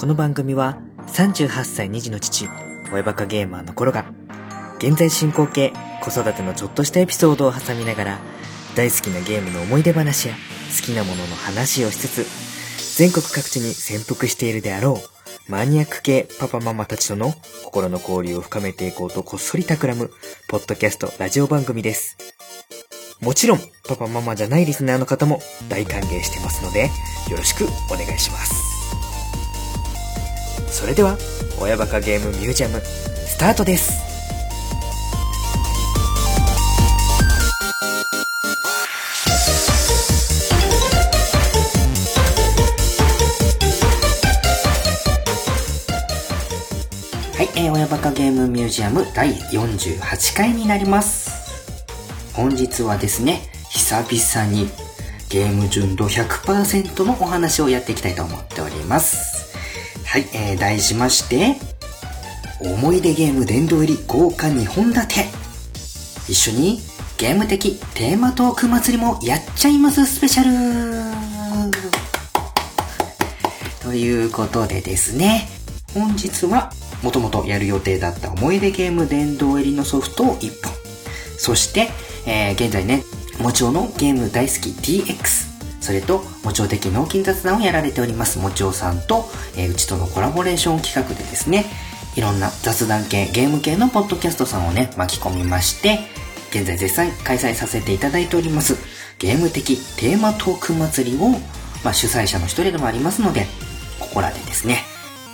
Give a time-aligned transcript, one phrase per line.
[0.00, 2.48] この番組は38歳2児の父、
[2.90, 4.06] 親バカゲーマーの頃が、
[4.78, 8.18] 現在進行形、子育てのちょっとしたエピソードを挟みながら、
[8.74, 10.34] 大好きなゲームの思い出話や
[10.74, 15.02] 好きなものの話をしつつ、全国各地に潜伏しているであろ
[15.46, 17.34] う、マニアック系パパママたちとの
[17.66, 20.10] 心の交流を深めていこうとこっそり企む、
[20.48, 22.16] ポッドキャストラジオ番組です。
[23.20, 26.84] もちろん、パパママじゃないリスナーの方も大歓迎してますので、
[27.28, 28.79] よろしくお願いします。
[30.70, 31.18] それでは、
[31.60, 34.00] 親バカゲームミュージアム、スタートです。
[47.36, 51.30] はい、えー、親バカゲームミュージアム第48回になります。
[52.32, 54.70] 本日はですね、久々に
[55.28, 59.40] ゲーム純度100%のお話をやっていきたいと思っております。
[60.10, 61.54] はい、えー、題しまして、
[62.60, 65.14] 思い出ゲーム殿堂入り豪華2本立て。
[66.28, 66.80] 一緒に
[67.16, 70.50] ゲーム的テーマトーク祭りもやっちゃいますスペシャル
[73.84, 75.48] ということでですね、
[75.94, 76.72] 本日は
[77.04, 80.72] もともとやる予定だった思い出ゲーム殿堂入りのソフトを1本。
[81.38, 81.88] そして、
[82.26, 83.04] えー現在ね、
[83.38, 85.49] もちおのゲーム大好き TX。
[85.90, 91.64] それと、もちお的脳筋雑談をやられております、もちおさんと、えーうちとのコラボレーション企画でですね、
[92.14, 95.98] いろんな雑談系、ゲーム系のポッドキャストさんをね、巻き込みまして、
[96.50, 98.76] 現在絶賛開催させていただいております、
[99.18, 101.30] ゲーム的テーマトーク祭りを、
[101.82, 103.48] まあ、主催者の一人でもありますので、
[103.98, 104.84] ここらでですね、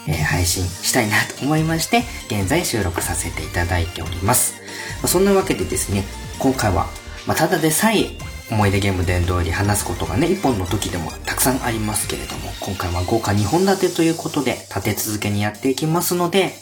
[0.06, 4.54] えー配信したいなと思いまして、現在収録させていただいております。
[5.02, 6.04] まあそんなわけでですね、
[6.38, 6.86] 今回は、
[7.26, 8.08] まあ、ただでさえ
[8.50, 16.52] 思い出ゲーム殿堂入り話すことがね、一本の時でもたくさんありますけれども、今回は豪華2本立てということで、立て続けにやっていきますので、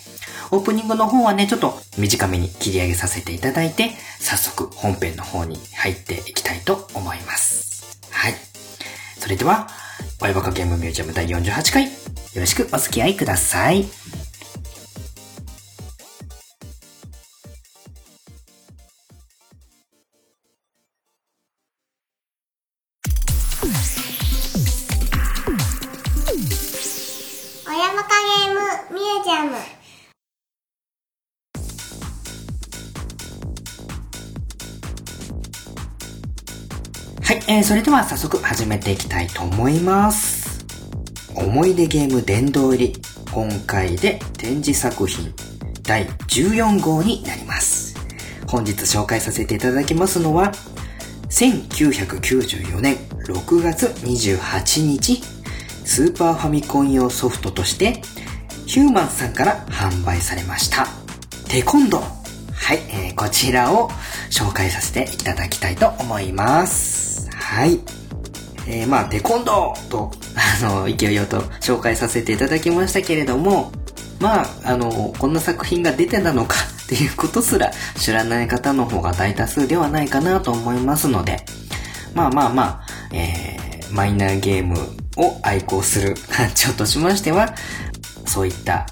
[0.50, 8.00] オープニングの方はね、ちょっと短めに切り上げさせていただいて、早速本編の方に入っていきたいと思います。
[8.10, 8.34] はい。
[9.18, 9.68] それでは、
[10.20, 11.90] ワイバカゲームミュージアム第48回、よ
[12.36, 14.23] ろしくお付き合いください。
[37.24, 40.66] はい、えー、それでは早速始めていきたいと思います。
[41.34, 42.92] 思い出ゲーム殿堂入り、
[43.32, 45.32] 今回で展示作品
[45.82, 47.96] 第14号になります。
[48.46, 50.52] 本日紹介させていただきますのは、
[51.30, 52.96] 1994年
[53.26, 55.22] 6月28日、
[55.86, 58.02] スーパーファミコン用ソフトとして、
[58.66, 60.88] ヒューマンさんから販売されました。
[61.48, 62.00] テコンド。
[62.00, 63.88] はい、えーこちらを
[64.30, 67.13] 紹介させていただきたいと思います。
[67.44, 67.78] はい。
[68.66, 70.10] えーまあ、テコンドーと、
[70.62, 73.70] あの、勢いよと紹介させていただきましたけれども、
[74.18, 81.44] まあ、あの、こんな作品が出てたのか っていうことすら知らない方の方が大多数ではないかなと思いますので、
[82.14, 84.78] まあまあまあ、えー、マイナーゲーム
[85.16, 87.54] を愛好する 館長としましては、
[88.26, 88.86] そういった、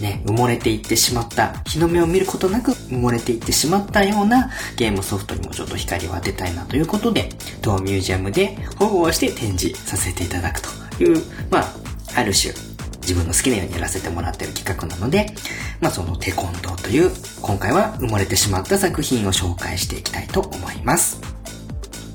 [0.00, 7.28] ね、埋もれていってしまった、日の目を見ることなく埋もれていってしまったようなゲームソフトにもちょっと光を当てたいなということで、
[7.62, 10.68] 当ミュージアムで保護をして展示させていただくと
[11.02, 11.74] いう、まあ、
[12.16, 12.52] ある種、
[13.00, 15.34] 自分の好きなようにやらせてもらってる企画なので、
[15.80, 17.10] まあそのテコンドーという、
[17.42, 21.20] 今回は埋もれてしまった作品を紹介していきたいと思います。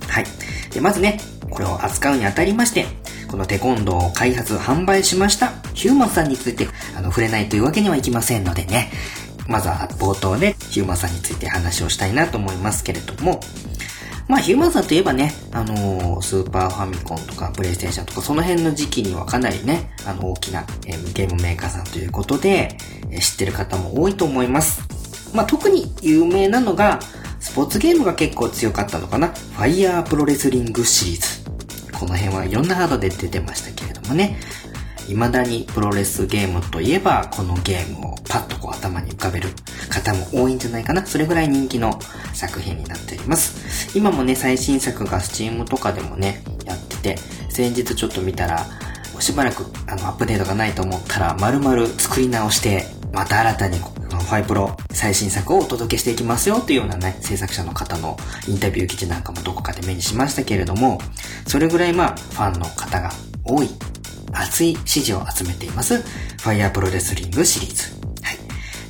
[0.07, 0.25] はい。
[0.71, 1.19] で、まずね、
[1.49, 2.85] これを扱うにあたりまして、
[3.35, 8.89] このテコンドーを開発、販売しました、ヒューマンさんについて、あの、触れないというわけにはいきませんのでね、
[9.45, 13.41] まずは冒頭でヒューマンさんについて話をしたいなと思いますけれども、
[14.29, 22.77] まあ、ヒューマンさんといえばね、あのースーパーファミコンとか、プレイステーションとか、その辺の時期にはかなりね、あの、大きな、えーゲームメーカーさんということで、
[23.11, 24.81] えー知ってる方も多いと思います。
[25.33, 27.01] まあ、特に有名なのが、
[27.41, 29.27] スポーツゲームが結構強かったのかな。
[29.27, 31.44] ファイヤープロレスリングシリーズ。
[31.99, 34.37] この辺はいろんなハードで出てましたけれどもね。
[35.07, 39.49] 未だにプロレスゲームといえば、このゲームをパッとこう頭に浮かべる
[39.89, 41.05] 方も多いんじゃないかな。
[41.05, 41.99] それぐらい人気の
[42.33, 43.95] 作品になっております。
[43.97, 47.17] 今もね、最新作が Steam とかでもね、やってて、
[47.49, 48.65] 先日ちょっと見たら、
[49.19, 60.99] しばらくあのアップデートがないと思ったら、丸々作り直して、また新たにこのファイプロ最新作をお届けしていきますよというようなね、制作者の方のインタビュー記事なんかもどこかで目にしましたけれども、
[61.47, 63.11] それぐらいまあ、ファンの方が
[63.45, 63.69] 多い
[64.33, 67.83] 熱い支持を集めています、ファイヤープロレスリングシリーズ。
[68.21, 68.37] はい。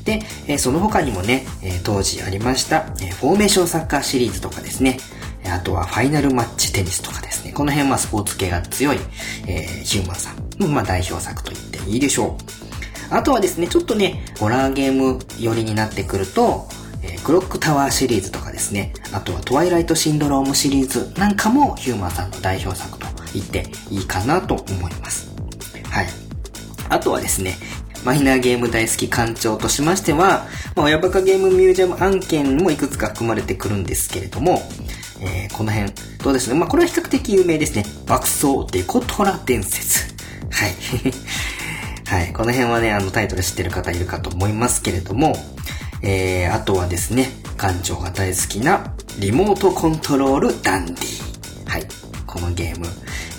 [0.05, 4.97] で、えその他にもね、え当時ありました、えフォーメーションサッカーシリーズとかですね、
[5.45, 8.97] あとはファイナルマッチテニスとかですね、この辺はスポーツ系が強い、
[9.45, 12.64] えー、ヒューマンさんの、まあ、代表作と言っていいでしょう。
[13.09, 16.67] あとはですね、ちょっとね、ホラーゲーム寄りになってくると、
[17.01, 25.29] え、クロックタワーシリーズとかですね、あとはトワイライトシンドロームシリーズなんかもヒューマンさんの代表作と言っていいかなと思います。
[25.89, 26.07] はい。
[26.89, 27.55] あとはですね、
[28.03, 34.61] マイナーゲーム大好き館長としましては、まあ、親バカゲームミュージアム案件もいくつか含まれてくるんですけれども、
[35.21, 35.91] えー、この辺、
[36.23, 36.59] どうですね。
[36.59, 37.83] まあ、これは比較的有名ですね。
[38.05, 40.13] 爆走デコトラ伝説。
[40.51, 40.75] はい。
[42.07, 42.33] はい。
[42.33, 45.35] この辺はね、あのタイトル知ってる方いるかと思いますけれども、
[46.03, 51.69] えー、あとはですね、館長が大好きなリモートコントロールダンディ。
[51.69, 51.87] はい。
[52.27, 52.85] このゲーム、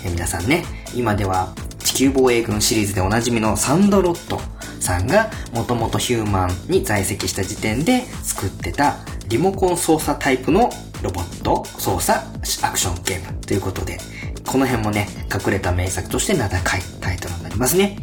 [0.03, 4.41] えー、皆さんね、今では地球防衛軍シリーズでおなじみのサンドロット
[4.81, 8.97] さんがもともとヒューマンに在籍した時点で作ってた
[9.27, 10.69] リモコン操作タイプの
[11.01, 13.97] ロボット操作アクションゲームということで、
[14.45, 17.97] この辺もね、隠れた名作として名高いタイトルになりますね。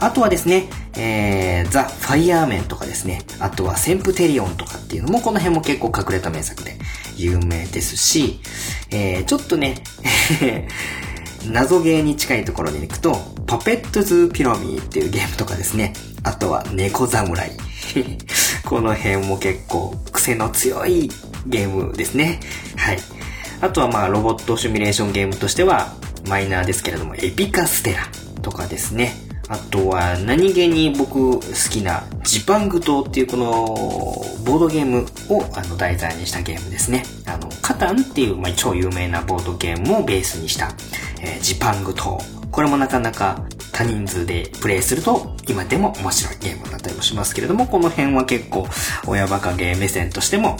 [0.00, 6.76] あとはですね、えー、ザ・ファイアーメンとかですね、あとはセンプテリオンとかっていうのもこの辺も結構隠れた名作で
[7.16, 8.40] 有名ですし、
[8.90, 9.82] えー、ちょっとね、
[11.46, 15.92] 謎ゲーに近いところに行くと、パペットズ・ピラミーっていうゲームとかですね、
[16.22, 17.52] あとは猫侍。
[18.64, 21.10] この辺も結構癖の強い
[21.46, 22.40] ゲームですね。
[22.76, 22.98] はい。
[23.60, 25.92] あとはまあロボットシミュレーションゲームとしては
[26.28, 28.08] マイナーですけれどもエピカステラ
[28.42, 29.29] とかですね。
[29.50, 33.46] あとは何気に僕好きなジパング島っていうこの
[34.44, 37.02] ボードゲームをあの題材にしたゲームですね。
[37.26, 40.68] あの、カタンっていう、まあ、超有名なボードゲームをベースにした、
[41.20, 42.18] えー、ジパング島。
[42.50, 48.66] これもなかなか多人数でプレイすると今でも面白いゲームだったりもしますけれども、この辺は結構
[49.06, 50.56] 親バカゲー目線としても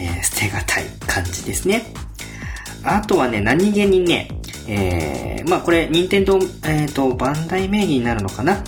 [0.00, 1.84] えー、捨てがたい感じですね。
[2.82, 4.39] あとはね、何気にね、
[4.72, 8.62] えー、まあこれ、任天堂、えっ、ー、と、バンダイ名義になるのかな、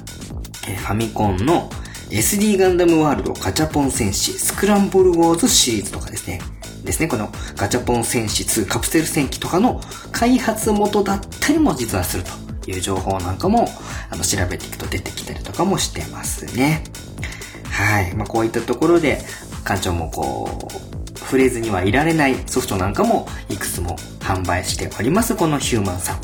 [0.67, 1.71] えー、ファミコンの
[2.11, 6.41] SD ガンダムワールドガチャポン戦士スクランブルウォーズシリーズとかですね。
[6.85, 13.69] ですね、このガチャポン戦士2カプセル戦記とかの開発元だったりも実はするという情報なんかも
[14.11, 16.83] あの調べていくと出てきたりとかもしてますね。
[17.71, 18.15] はい。
[18.17, 19.23] まあこういったところで
[19.65, 20.92] 館長もこう、
[21.33, 26.21] 触れずにはいられないソフトなんかもいくつも販売しております、このヒューマンさん。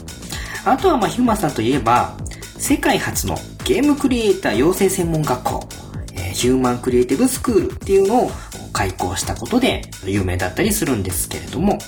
[0.67, 2.15] あとはまあヒューマンさんといえば、
[2.59, 5.67] 世界初のゲームクリエイター養成専門学校、
[6.13, 8.31] えー、ヒューマンクリエイティブスクールっていうのを
[8.75, 11.79] 開校したことで有名だったりするんですけれども、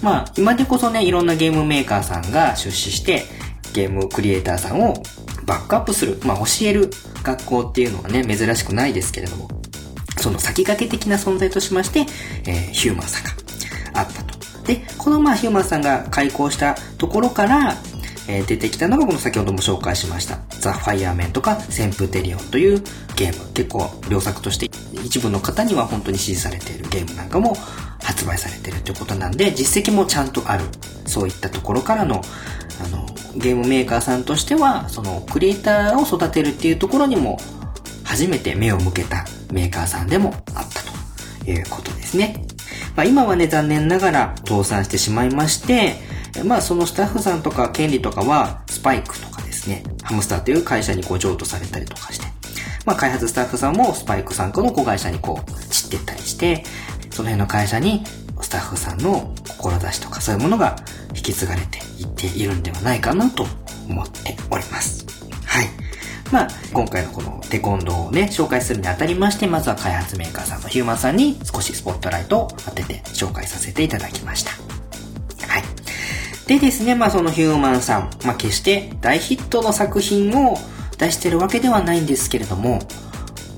[0.00, 3.24] まあ今でこそね、いろんなゲームメーカーさんが出資して
[3.72, 5.02] ゲームクリエイターさんを
[5.44, 6.88] バックアップする、まあ教える
[7.24, 9.48] 学校っていうのはね、珍しくないですけれども、
[10.20, 12.00] その先駆け的な存在としまして、
[12.46, 13.30] えー、ヒューマンさんが
[13.94, 14.38] あったと。
[14.64, 17.76] で、このまあヒューマンさんが開校したところから、
[18.28, 22.82] えー、出てきたのがこの先ほども紹介しました、ザ・ファイアーメンとか、センプテリオンという
[23.16, 23.52] ゲーム。
[23.52, 24.70] 結構良作として
[25.04, 27.54] 一部の方には本当に支持されているゲームなんかも
[28.02, 30.64] 発売されてるということなんで、実績もちゃんとある。
[31.06, 32.22] そういったところからの、
[32.84, 33.06] あの、
[33.36, 37.38] ゲームメーカーさんとしては、そのクリエイターを育てるっていうところにも
[38.04, 40.82] 初めて目を向けたメーカーさんでもあった
[41.44, 42.44] ということですね。
[42.96, 45.96] まあ、今はね、残念ながら倒産してしまいまして、
[46.44, 52.26] まあそのスタッフさんとか権利とかはスパイクとかですね、ハムスターという会社にこう譲渡されたりとかして、
[52.86, 56.64] まあ開発スタッフさんもスパイクさんの子会社にこう散ってったりして、
[57.10, 58.04] その辺の会社に
[58.40, 60.76] スタッフさんの志とかそういうものが
[61.14, 63.44] 引き継がれていっているんではないかなと
[63.88, 65.06] 思っております。
[65.44, 65.66] はい。
[66.32, 74.52] まあ、今回のこのテコンドーをね、紹介するにあたりまして、まずは開発メーカーさんのヒューマンさんに少しスポットライトを当てて紹介させていただきました。
[75.46, 75.62] はい。
[76.46, 80.56] でですね、まあそのヒューマンさん、まあ決して大ヒットの作品を
[80.98, 82.78] 出してるわけではないんですけれども、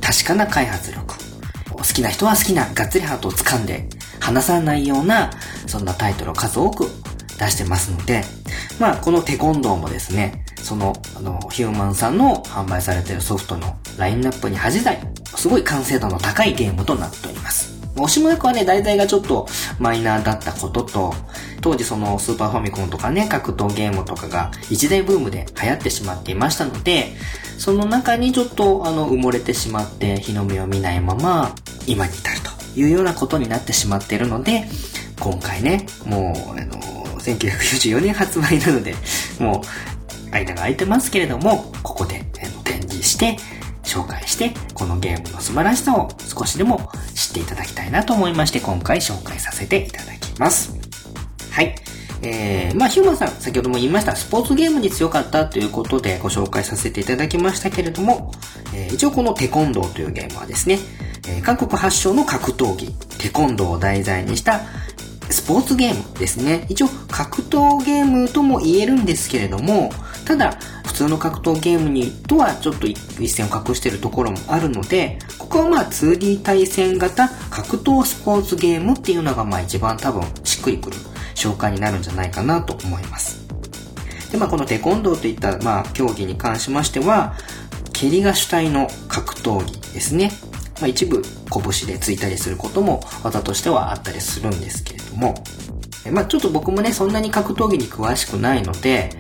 [0.00, 1.14] 確かな開発力。
[1.76, 3.88] 好きな人は好きながっつりハートを掴んで
[4.20, 5.30] 離さないような、
[5.66, 6.86] そんなタイトルを数多く
[7.38, 8.22] 出してますので、
[8.78, 15.00] まあこのテコンドーもですね、その、あの、ヒューマンさんの販売されているソフトのラインナップに恥じない、
[15.36, 17.72] すごい完成度の高いゲームとなっております。
[17.94, 19.46] 押しも役はね、題材がちょっと
[19.78, 21.14] マイナーだったことと、
[21.60, 27.12] 当時そのスーパーファミコンとかね、格闘ゲームとかが一大ブームで流行ってしまっていましたので、
[27.58, 31.54] その中にちょっとあの埋もれてしまって日の目を見ないまま
[31.86, 34.64] 今に至るというようなことになってしまっているので、
[35.20, 36.80] 今回ね、もうあの、
[37.20, 38.94] 1994年発売なので、
[39.38, 40.01] もう
[40.32, 43.36] 間が空いてますけれども、ここで展示して、
[43.82, 50.74] 紹介して、このゲームの素晴らしさを少しでも知っていただきたいなと思いまして、今回紹介させていただきます。
[51.50, 51.74] はい。
[52.22, 58.32] えー、まあ、ヒューマンさん、先ほども言いました、スポーツゲームに強かったということでご紹介させていただきましたけれども、
[58.74, 60.78] えー、一応このテコンドーというゲームはですね、
[61.28, 64.60] えー、韓国発祥の格闘技、テコンドーを題材にした
[65.30, 66.66] スポーツゲームですね。
[66.68, 69.90] 一応格闘ゲームとも言えるんですけれども、
[70.24, 80.96] ただ、普通の格闘ゲームにとはちょっと一線を画しているところもあるので、ここはまあ 2D 対戦型格闘スポーツゲームっていうのがまあ一番多分しっくりくる
[81.34, 83.42] 紹介になるんじゃないかなと思います。
[84.30, 87.34] で、まあこのテコンドーといったまあ競技に関しましては、
[87.92, 90.30] 蹴りが主体の格闘技ですね。
[90.80, 95.34] まあ一部拳でついたりすることも技としてはあったりするんですけれども、
[96.10, 99.10] まあちょっと僕もね、そんなに格闘技に詳しくないので、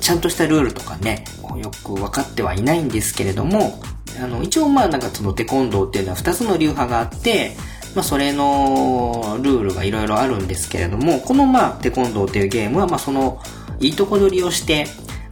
[0.00, 1.24] ちゃんとしたルールとかね、
[1.56, 3.80] よく分かってはいないんですけれども、
[4.22, 7.56] あの、一応まあなんかそのテコンドーっていうのは2つの流派があって、
[7.94, 13.40] まあそれのルールがいろいろあるんですけれども、このまあテコンドーっていうゲームはまあその
[13.80, 14.86] いいとこ取りをして、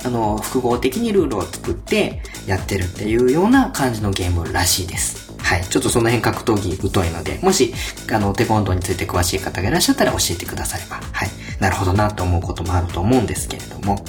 [0.05, 5.35] あの、複合的にルールを作ってやってるっていうような感じのゲームらしいです。
[5.39, 5.65] はい。
[5.65, 7.75] ちょっとその辺格闘技疎いので、もし、
[8.13, 11.29] あの、テコンドーについて詳しい方がいらっしゃったら教えてくだされば、はい。
[11.59, 14.05] なるほどなと思うこともあると思うんですけれども、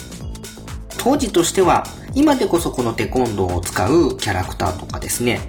[1.00, 5.40] 当時としては、今でこそこのテコンドーを使うキャラクターとかですね、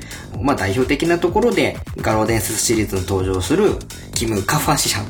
[0.40, 3.72] まあ代表的なところで、ガロー伝説シリーズに登場する、
[4.14, 5.06] キム・カファシシャン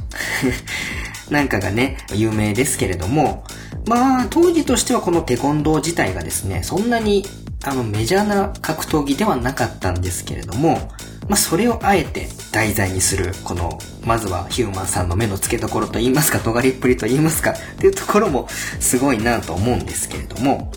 [1.30, 3.44] なんかがね、有名ですけれども、
[3.86, 7.24] まあ当時としてはこのテコンドー自体がですね、そんなに
[7.62, 10.90] あのメジャーな格闘技ではなかったんですけれども、
[11.30, 20.72] まあ、それをあえて題材にする、この、まずはヒューマンさんの目の付けどころと言いますか、尖りっぷりと言いますか、っていうところもすごいなと思うんですけれども、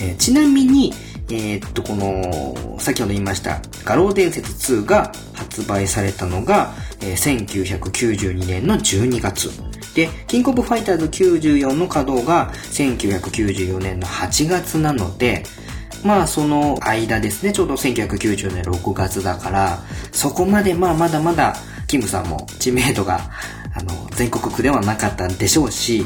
[0.00, 0.94] えー、ちなみに、
[1.30, 9.50] えー、っと、この、先ほど言いました、画廊伝説2が発売されたのが、えー、1992年の12月。
[9.96, 15.42] で、キングオブファイターズ94の稼働が1994年の8月なので、
[16.04, 19.78] まあその間ですね、ちょうど1990年6月だから、
[20.12, 21.54] そこまでまあまだまだ
[21.86, 23.30] キムさんも知名度が
[23.74, 26.04] あの全国区ではなかったんでしょうし、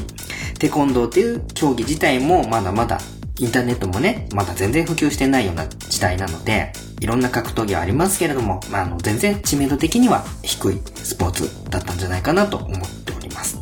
[0.59, 2.99] テコンドーっていう競技自体もまだまだ
[3.39, 13.57] インターネットもね、まだ全然普及してないような時代なので、いろんな格闘技はありますけれども、まあ、あの、全然知名度的には低いスポーツだったんじゃないかなと思っております。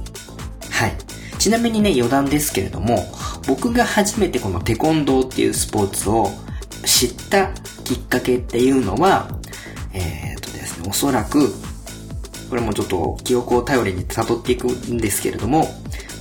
[0.69, 1.10] はい。
[1.41, 3.03] ちなみにね、余談ですけれども、
[3.47, 6.29] 僕が初めてこのテコンドーっていうスポーツを
[6.85, 7.47] 知った
[7.83, 9.27] きっかけっていうのは、
[9.91, 11.51] えー、っとですね、おそらく、
[12.47, 15.67] これもちょっと記憶を頼りに辿っていくんですけれども、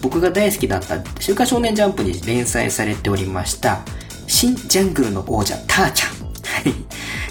[0.00, 3.82] 僕が大好きだった週刊少年ジャンプに連載されておりました、
[4.26, 6.12] 新ジャングルの王者ターちゃん。
[6.12, 6.74] はい。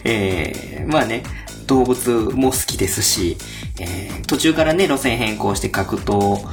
[0.04, 1.24] えー、まあね、
[1.66, 3.36] 動物も好きですし、
[3.80, 6.48] えー、途中からね、路線変更して格闘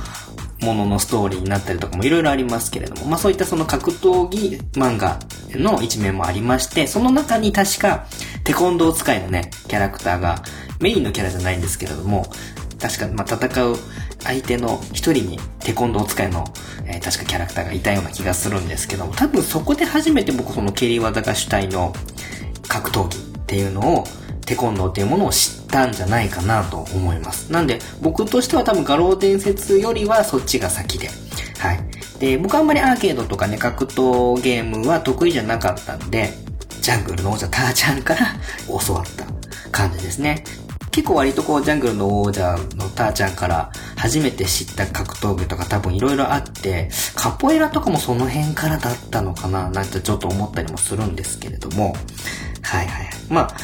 [0.60, 5.18] もののストーリーになったりとかもいろいろありますけれども、まあそういったその格闘技漫画
[5.50, 8.06] の一面もありまして、その中に確か
[8.44, 10.42] テコンドー使いのね、キャラクターが
[10.80, 12.26] メインのキャラじゃないんですけれども、
[12.80, 13.76] 確か、まあ戦う
[14.22, 16.44] 相手の一人にテコンドー使いの、
[16.86, 21.92] えー、確かキャラクターがいたような気がするんですけども、多分そこで初めて僕その蹴り技が主体の
[22.68, 24.04] 格闘技っていうのを
[24.46, 27.52] テコンドーっていうものを知ったんじゃないかなと思います。
[27.52, 31.10] なんで、僕としては多分画廊伝説よりはそっちが先で。
[31.58, 31.80] はい。
[32.20, 36.32] で、僕あんまりアーケードとかね、格闘ゲームは得意じゃなかったんで、
[36.80, 38.20] ジャングルの王者ターちゃんから
[38.68, 39.26] 教わった
[39.70, 40.44] 感じですね。
[40.92, 51.94] 結構割とこう、ジャングルの王者のターちゃんから初めて知った格闘技とか多分いろいろあって、カポエラとかもその辺からだったのかななんてちょっと思ったりもするんですけれども、
[52.62, 53.10] はいはい。
[53.28, 53.56] まあ、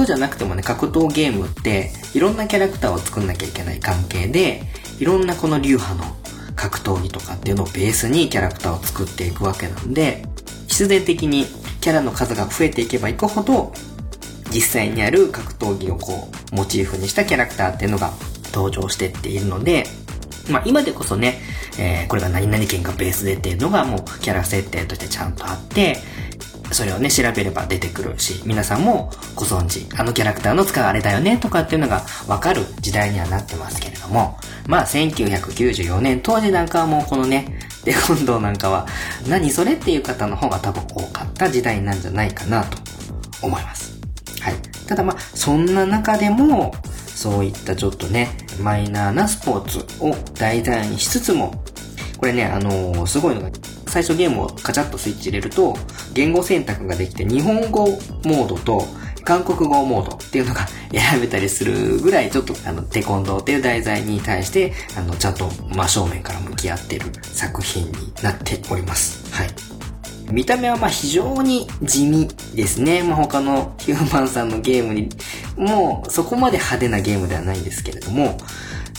[0.00, 4.62] そうじゃなくてもね、格闘ゲームって、いろんなキャラクターを作んなきゃいけない関係で、
[4.98, 6.16] いろんなこの流派の
[6.56, 10.24] 格闘技とかっていうのをベースにキャラクターを作っていくわけなんで、
[10.68, 11.44] 必然的に
[11.82, 13.74] キャラの数が増えていけばいくほど、
[14.50, 18.10] 実際にある格闘技をこう、モチーフにしたキャラクターっていうのが
[18.54, 19.84] 登場してっているので、
[20.50, 21.42] まあ今でこそね、
[21.78, 25.98] えー、これが何々県がベースでっていうのがもうキャラ設定としてちゃんとあって、
[26.72, 38.86] それをね、調べれば出てくるし、皆さんもご存知、あのキャラクターの使うあれだよねとかっていうのがわかる時代にはなってますけれども、まあ1994年当時なんかはもうこのね、 で、今度なんかは、
[39.26, 42.78] 何それっていう方の方が多分多かった時代なんじゃないかなと
[43.42, 43.98] 思います。
[44.40, 44.54] はい。
[44.86, 46.74] ただまあ、そんな中でも、
[47.06, 51.64] そういったちょっとね、マイナーなスポーツを題材にしつつも、
[52.20, 53.50] これね、あのー、すごいのが、
[53.86, 55.74] 最初ゲームをカチャッとスイッチ入れると、
[56.12, 58.84] 言語選択ができて、日本語モードと
[59.24, 69.24] 韓国語モードっていうのが 選べたりするぐらい、ちょっとあの、テコンドーっていう題材に対して、あの、ちゃんと真正面から向き合ってる作品になっております。
[69.30, 69.48] はい。
[70.30, 73.02] 見た目はまあ非常に地味ですね。
[73.02, 75.08] まあ他のヒューマンさんのゲームに、
[75.56, 78.36] もうそこまで派手なゲームではないんですけれども、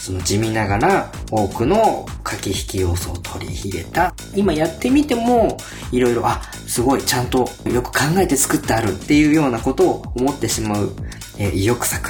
[0.01, 4.15] その地味ながら多くの駆け引き要素を取り入れた。
[4.35, 5.57] 今やってみても、
[5.91, 10.93] いろいろ、あ、すごいちゃんとよく考えて作ってあるっていうようなことを思ってしまう、
[11.37, 12.09] えー、意欲作。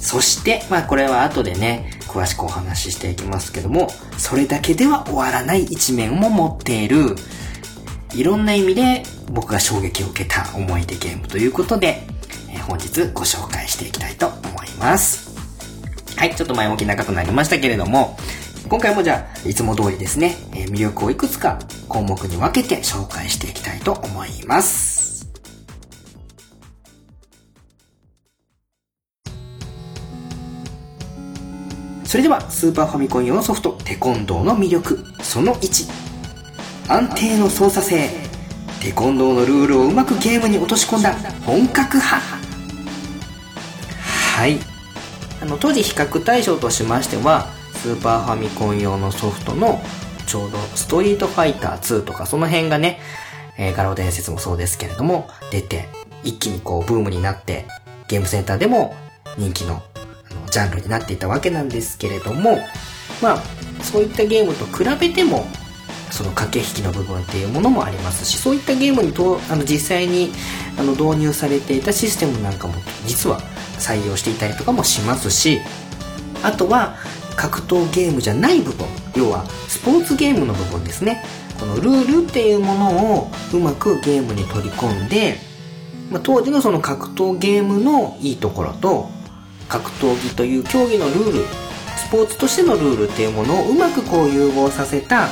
[0.00, 3.86] そして、まあこれは後でね、詳しくお話ししていきますけども、
[4.18, 7.14] それだけでは終わらない一面も持っている、
[8.14, 12.02] いろんな意味で僕が衝撃を受けた思い出ゲームということで、
[12.50, 15.25] えー、本日ご紹介していきたいと思います。
[16.16, 18.16] はい、ちょっと前置き長くなりましたけれども、
[18.68, 21.58] 今回もじゃあ、いつも通りですね、え、魅力をいくつか
[21.88, 25.28] 項目に分けて紹介していきたいと思います。
[32.04, 36.06] それでは、スーパーファミコン用ソフト、テコンドーの魅力、その1。
[36.88, 38.08] 安定の操作性
[38.80, 42.22] テコンドーのルールをうまくゲームに落とし込んだ本格派
[44.36, 44.75] はい
[45.46, 49.80] の当時比較対象としましてはスーパーファミコン用のソフトの
[50.26, 53.00] ちょうどストリートファイター2とかその辺がね、
[53.58, 55.88] えー、画廊伝説もそうですけれども出て
[56.24, 57.66] 一気にこうブームになって
[58.08, 58.96] ゲームセンターでも
[59.38, 59.82] 人気の
[60.30, 62.58] あのジャンルになっていたわけなんですけれども
[63.22, 63.42] まあ
[63.82, 65.46] そういったゲームと比べても
[66.10, 70.32] その駆け引きの部分っていうものもありますしそういったゲームにとあの実際に
[70.78, 72.74] あの導入されていたシステムなんかも
[73.06, 73.40] 実は
[73.78, 75.60] 採用していたりとかもしますし
[76.42, 76.96] あとは
[77.36, 81.22] 格闘ゲームじゃない部分要はスポーツゲームの部分ですね。
[81.58, 85.38] このルールっていうものをうまくゲームに取り込んで、
[86.10, 89.08] まあ、当時のその格闘ゲームのいいところと
[89.68, 91.44] 格闘技という競技のルール
[91.96, 95.28] スポーツとしてのルールっていうものをうまくこう融合させた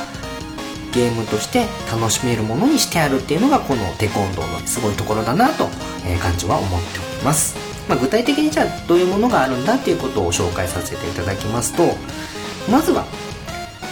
[0.93, 5.65] ゲームとして楽しめるものにしてあるっていうのがこのテコンドーのすごいところだなと、
[6.05, 7.55] えー、感じは思っております、
[7.87, 11.83] まあ、具体的にじゃあどういうものがあるんだっていうことを紹介させていただきますと
[12.69, 13.05] まずは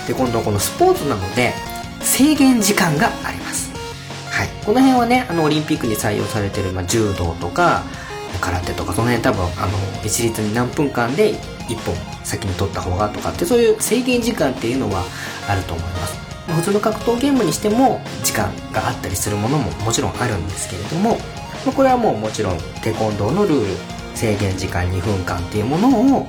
[0.07, 1.53] テコンドーこのスポーツなので
[2.01, 3.71] 制限時間があります。
[4.29, 7.83] はい、この辺はねあのオリンピックに採用されてる、まあ、柔道とか
[8.41, 11.33] 空手とかその辺多分あの一律に何分間で
[11.69, 15.03] 1本先に取った方がとかってそういう制限時間っていうのは
[15.47, 16.23] あると思います。
[16.47, 21.17] 普通の格闘ゲームにしても時間があったりするものももちろんあるんですけれども
[21.71, 23.67] これはもうもちろんテコンドーのルール
[24.15, 26.27] 制限時間2分間っていうものを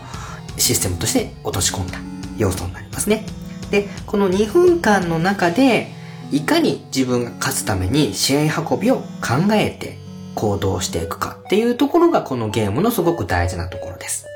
[0.57, 1.99] システムとして落とし込んだ
[2.39, 3.27] 要素になりますね
[3.71, 5.89] でこの2分間の中で
[6.31, 9.99] いかに自分が勝つために試合運びを考えて
[10.35, 14.27] 行動していくかっていうところがこのゲームのすごく大事なところです。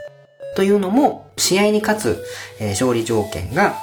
[0.57, 2.25] というのも、試合に勝つ、
[2.61, 3.77] 勝利条件が、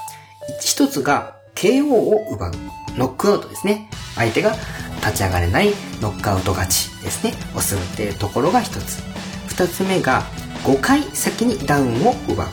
[0.62, 2.52] 一つが KO を奪う。
[2.98, 3.90] ノックアウトですね。
[4.16, 4.56] 相手が
[5.06, 5.70] 立ち上がれない
[6.02, 7.34] ノックアウト勝ちですね。
[7.56, 9.04] をするっていうところが一つ。
[9.48, 10.24] 二つ目が
[10.64, 12.48] 5回先にダウンを奪う。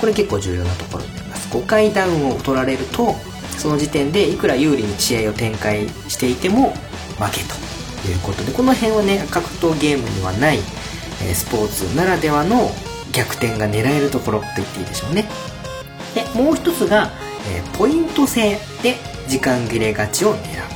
[0.00, 1.48] これ結構重要なところになります。
[1.54, 3.14] 5回ダウンを取られると、
[3.58, 6.70] その時点でいくら有利に試合を展開していても
[7.18, 10.60] 負けということで、この辺はね、格闘ゲームにはない、
[11.22, 12.70] えスポーツならではの
[13.12, 15.24] 逆転が狙えるところと言っていいでしょうね。
[16.14, 17.10] で、もう一つが、
[17.50, 20.75] えー、ポイント制で時間切れ勝ちを狙う。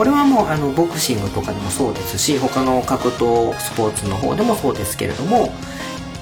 [0.00, 5.52] これはもうあのボクシングとかでもそうですし他の格闘スポーツの方でもそうですけれども、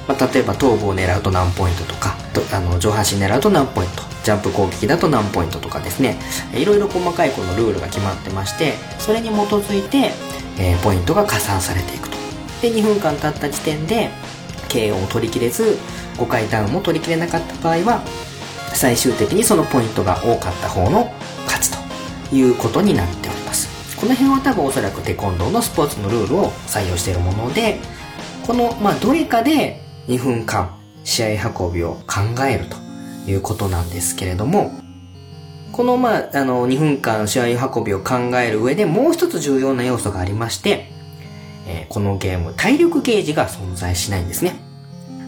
[0.09, 6.19] まあ、例えば頭部を狙うと何ポイントとかとあの上半身狙うと何ポイントジャンプ攻撃だと何ポイントとかですね。
[6.55, 10.11] いろいろ細かいこのルールが決まってましてそれに基づいて、
[10.59, 12.17] えー、ポイントが加算されていくと。
[12.61, 14.11] で2分間経った時点で
[14.69, 15.79] KO を取りきれず
[16.17, 18.03] 5回ダウンも取りきれなかった場合は
[18.75, 21.13] 最終的にそのポイントが多かった方の
[21.47, 23.38] 勝つということになっております。
[24.01, 27.81] この辺は多分おそらくテコンドーのスポーツのルールを採用しているもので
[28.47, 30.71] この、まあ、どれかで2分間
[31.05, 32.77] 試合運びを考えると
[33.31, 34.71] いうことなんですけれども
[35.79, 40.91] この、まあ、あの、2分間試合運びを考える上でもう一つ重要な要素がありまして、
[41.69, 44.57] えー、このゲーム、体力ゲージが存在しないんですね。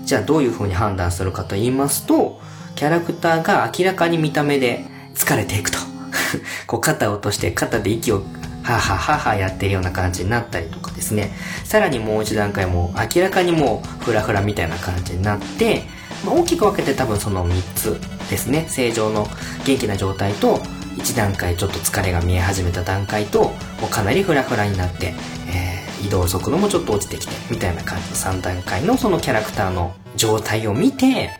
[0.04, 2.40] じゃあどういう風に判断するかと言いますと、
[2.74, 5.78] キャラクターが明らかに見た目で疲れていくと。
[6.66, 8.22] こう肩を落として肩で息を
[8.62, 11.32] ははははやってるような感じになったりとかですね。
[11.64, 15.82] さらにもう一段階も明らかにもうフラフラみたいな感じになって、
[16.24, 18.66] まあ、大きく分けて多分その3つですね。
[18.68, 19.26] 正常の
[19.64, 20.58] 元気な状態と
[20.96, 23.44] 1段階ちょっと疲れが見え始めた段階と
[23.80, 25.14] もうかなりフラフラになって、
[25.48, 31.30] えー移動速度もちょっと落ちてきてみたいな感じの3段階のそのキャラクターの状態を見て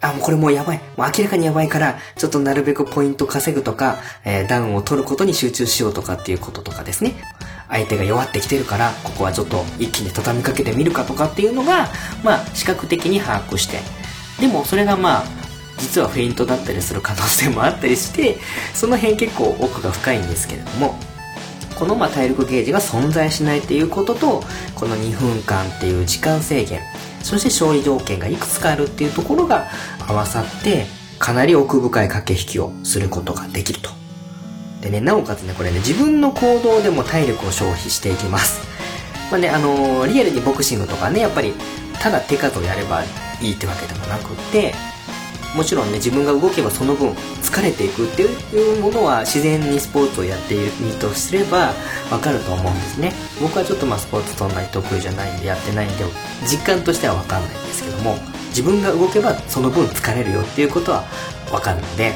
[0.00, 0.80] あ、もうこれもうやばい。
[0.96, 7.14] もう明らかにやばいから、ちょっとなるべくポイント稼ぐとか、えーダウンを取ることに集中しようとかっていうこととかですね。
[7.68, 11.88] 相手が弱ってきてるから、ここはちょっと一気に畳みかけてみるかとかっていうのが、
[12.22, 13.78] まあ、視覚的に把握して。
[14.40, 15.24] でも、それがまあ、
[15.78, 18.38] 実はフェイントだったりする可能性もあったりして、
[18.74, 20.98] その辺結構奥が深いんですけれども、
[21.78, 24.42] このまあ体力ゲージが存在しないっていうことと
[24.74, 26.80] この2分間っていう時間制限
[27.22, 29.68] そして勝利条件がいくつかあるっていうところが
[30.06, 30.86] 合わさって
[31.18, 33.90] かなり奥深い駆け引きをすることができると。
[34.80, 38.60] でねなおかつねこれね自分の行動でも体力を消費していきます。
[39.30, 41.52] まあねあのーリアルにボクシングとかねやっぱり
[42.00, 43.02] ただ手数をやれば
[43.42, 44.74] いいってわけでもなくって
[45.54, 47.10] もちろんね自分が動けばその分
[47.42, 51.72] 疲れていくっていうものは自然にスポーツをやっている身とすれば
[52.10, 53.12] わかると思うんですね。
[53.40, 56.04] 僕はちょっとまあスポーツそんなに得意じゃないんでやってないんで
[56.46, 58.16] 実感としてはわかんないんですけども
[58.48, 61.04] 自分が動けばその分疲れるよっていうことは
[61.52, 62.14] わかるので、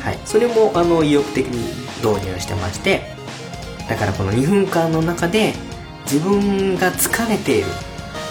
[0.00, 1.58] はい、それもあの意欲的に
[2.02, 3.14] 導入してまして
[3.88, 5.54] だからこの2分間の中で
[6.04, 7.66] 自分が疲れている。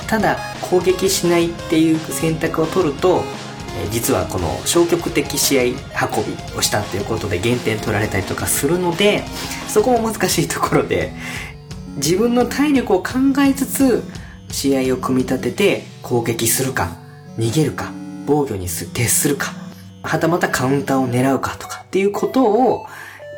[0.07, 3.23] ただ攻撃しないっていう選択を取ると
[3.91, 9.23] 実はこの消極的試合運びをしたっていうことで減点取られたりとかするので
[9.67, 11.13] そこも難しいところで
[11.95, 14.03] 自分の体力を考えつつ
[14.49, 16.95] 試合を組み立てて攻撃するか
[17.37, 17.91] 逃げるか
[18.25, 19.53] 防御に徹するか
[20.03, 22.85] はたまたカウンターを狙うかとかっていうことを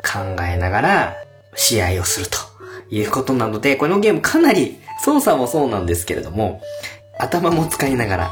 [0.04, 1.16] 考えながら
[1.56, 2.38] 試合をすると
[2.90, 6.62] いうことなのでこのゲームかなり操作もそうなんですけれども
[7.20, 8.32] 頭も使いながら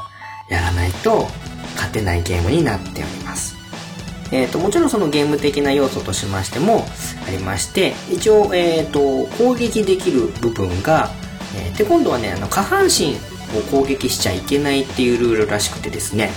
[0.49, 1.27] やらないと
[1.75, 3.63] 勝てないゲームになっております。
[4.33, 6.87] えー、ともちろんそのゲーム的な要素としましても
[7.27, 11.11] ありまして一応、えー、と攻撃できる部分が、
[11.55, 13.15] えーで今度はねあの下半身
[13.57, 16.31] を攻撃しちゃいけないっていうルールらしくてですね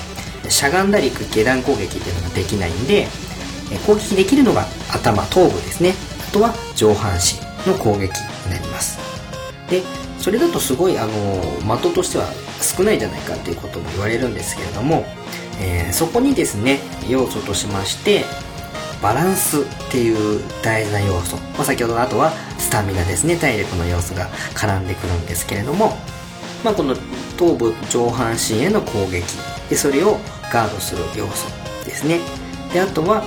[0.49, 3.03] しゃがんだり下段攻撃っていうのができないんで、
[3.73, 5.95] えー攻撃できるのが頭頭部ですね
[6.29, 8.99] あとは上半身の攻撃になります
[9.71, 9.83] で
[10.19, 12.27] それだとすごいあの的としては
[12.67, 15.05] 少ないじゃないかっていうことも言われるんですけれども、
[15.61, 18.25] えーそこにですね要素としまして
[19.03, 23.37] バランスっていう大事な要素、まあ、先ほどの後はスタミナですね。
[23.37, 25.97] 体力の要素が絡んでくるんですけれども、
[26.65, 26.97] まあ、この
[27.37, 29.23] 頭部上半身への攻撃。
[29.69, 30.19] でそれを
[30.53, 31.47] ガードする要素
[31.85, 32.21] ですね。
[32.73, 33.23] であとは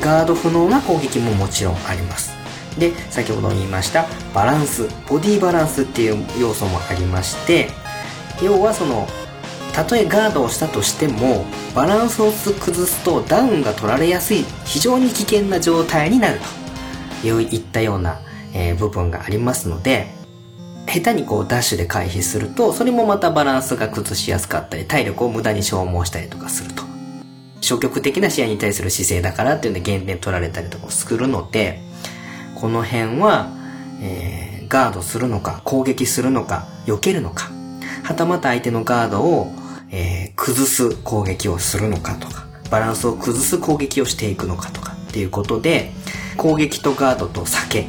[0.00, 2.32] ガード不能な攻撃ももちろんあります。
[2.78, 4.88] で先ほど言いましたバランス。
[5.08, 7.68] ボディバランスっていう要素もありまして
[8.42, 9.06] 要はその
[9.72, 16.40] たとえガードをしたとしてもバランスを崩すとダウンが取られやすい非常に危険な状態になる
[17.22, 18.20] といういったような、
[18.54, 20.06] えー部分がありますので
[20.86, 26.82] 下手にこうダッシュで回避するとそれもまたバランスが崩しやすかったり体力を無駄に消耗したりとかすると。
[27.62, 31.80] 消極的な試合に対する姿勢だからっていうんで減点取られたりとかするので
[32.56, 33.50] この辺は、
[34.00, 37.50] えーガードするのか攻撃するのか避けるのか
[38.12, 39.50] はたまた相手のガードを、
[39.90, 45.92] えー崩す攻撃をするのかとかバランスを崩す攻撃をしていくのかとかっていうことで
[46.36, 47.86] 攻撃とガードと避け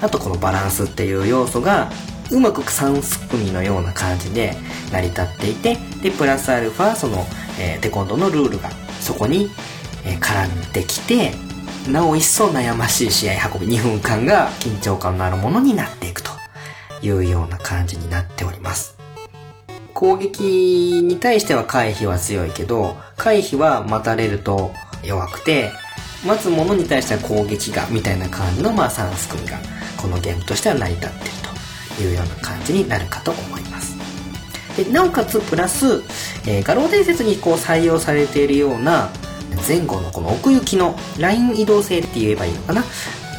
[0.00, 1.90] あとこのバランスっていう要素が
[2.30, 4.54] うまく3組のような感じで
[4.92, 7.26] 成り立っていてでプラスアルファその、
[7.60, 9.50] えーテコンドのルールがそこに、
[10.06, 11.32] えー絡んできて
[11.90, 16.30] なお一層悩ましい試合運び2分間が緊張感のあるものになっていくと
[17.02, 18.99] いうような感じになっております。
[20.00, 24.72] 攻撃に対しては回避は強いけど回避は待たれると
[25.04, 25.70] 弱くて
[26.26, 29.58] 待つものに対しては攻撃がみたいな感じのまあ3組が
[30.00, 31.28] このゲームとしては成り立っている
[31.98, 33.98] というような感じになるかと思います。
[34.82, 36.02] でなおかつプラス、
[36.46, 39.10] えー画廊伝説にこう採用されているような
[39.68, 42.84] 前後のこの奥行きのライン移動性って言えばいいのかな？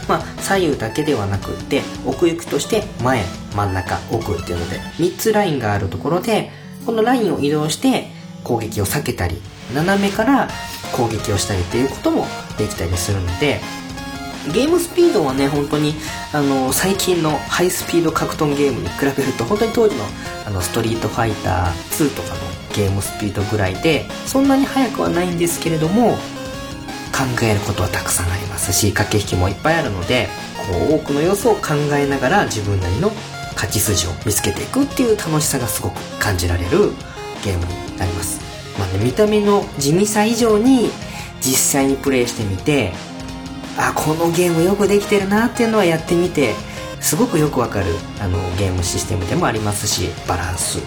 [0.08, 3.24] まあ左右だけではなくって奥行きとして前
[3.56, 6.52] 真ん中奥っていうので3つラインがあるところで
[6.86, 8.08] このラインを移動して
[8.44, 9.38] 攻撃を避けたり
[9.74, 10.50] 斜めから
[10.96, 12.26] 攻撃をしたりっていうことも
[12.58, 13.60] できたりするので
[14.54, 15.94] ゲームスピードはね本当に
[16.34, 20.04] あの最近のハイスピード格闘ゲームに比べると本当に当時の
[20.48, 22.36] あのストリートファイター2とかの
[22.76, 26.18] ゲームスピードぐらいでそんなに速くはないんですけれども
[27.12, 30.28] 考えることはたくさんありますし駆け引きもいっぱいあるので
[30.68, 33.12] こう多くの要素を考えながら自分なりの
[33.54, 36.92] 勝ち筋を見つけていくっていう楽しさがすごく感じられる
[37.44, 38.40] ゲームになります、
[38.80, 40.90] まあね、見た目の地味さ以上に
[41.42, 42.92] 実際にプレイしてみて
[43.78, 46.54] あこのゲームよくできてるなっていうのはやってみて
[47.00, 47.88] すごくよくわかる
[48.20, 50.80] あのゲームシステムでもありますしバランス、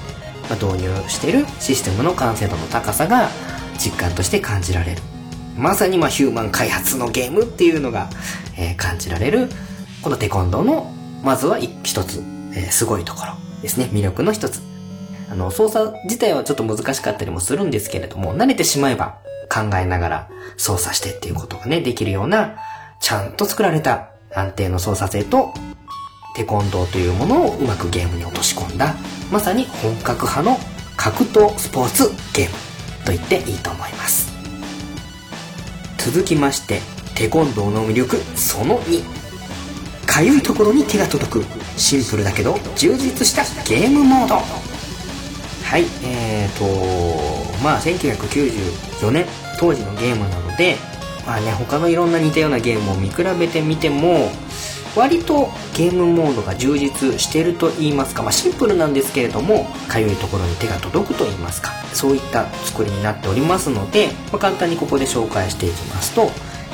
[0.49, 3.29] まあ、導入してるシステムの完成度の高さが
[3.79, 5.14] 実感として感じられる。
[5.57, 8.11] まさにまあヒューマン開発のゲームっていうのが、
[8.59, 9.49] えー、感じられる
[10.03, 12.19] このテコンドーのまずは一つ、
[12.53, 13.89] えー、すごいところですね。
[13.93, 14.61] 魅力の一つ。
[15.31, 19.19] あの操作自体はちょっと難しかったりもするんですけれども慣れてしまえば
[19.51, 22.57] 考えながら操作してっていうことがねできるような
[23.01, 25.55] ちゃんと作られた安定の操作性と
[26.37, 28.95] テコンドーというものをうまくゲームに落とし込んだ
[29.33, 30.59] まさに本格派の
[30.97, 34.34] 格闘スポーツゲームと言っていいと思います。
[36.05, 36.81] 続きまして
[37.15, 39.03] テコンドーの魅力その2
[40.07, 41.45] かゆいところに手が届く。
[41.77, 44.35] シンプルだけど充実したゲームモード。
[44.35, 46.65] はいえーと
[47.65, 49.27] まあ1994年
[49.59, 50.77] 当時のゲームなので
[51.27, 54.29] まあね他のいろんな似たようなゲームを見比べてみても
[54.97, 66.31] 割とゲームモードが充実していると言いますか、まあ、シンプルなんですけれどもかゆいところに手が届くと言いますかそういった作りになっておりますので、まあ、簡単にここで紹介していきますと、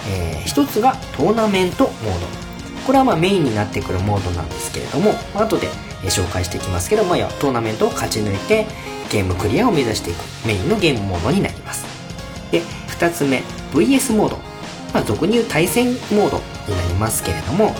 [0.08, 2.50] えー、一つがトーナメントモード。
[2.86, 5.68] これはまメインになってくるモードなんですけれども、まあ、後で
[6.04, 8.66] 紹介していきますけど、まあ、トーナメントを勝ち抜いて
[9.10, 11.84] ゲームクリアを目指していくメインのゲームモードになります。
[12.50, 14.36] で2つ目 VS モード、
[14.92, 17.74] まあ、俗に言う対戦モードになりますけれども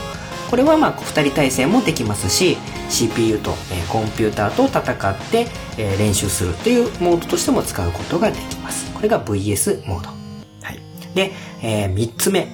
[0.51, 2.57] これはまあ2人対戦もできますし
[2.89, 5.47] CPU と、えコンピューターと戦って、
[5.79, 8.93] え練習するというモードとしても使うことができます。
[8.93, 10.81] これが VS モード、はい、
[11.15, 11.31] で、
[11.63, 12.49] えー、3つ目。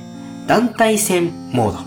[0.46, 1.78] 団体戦モード。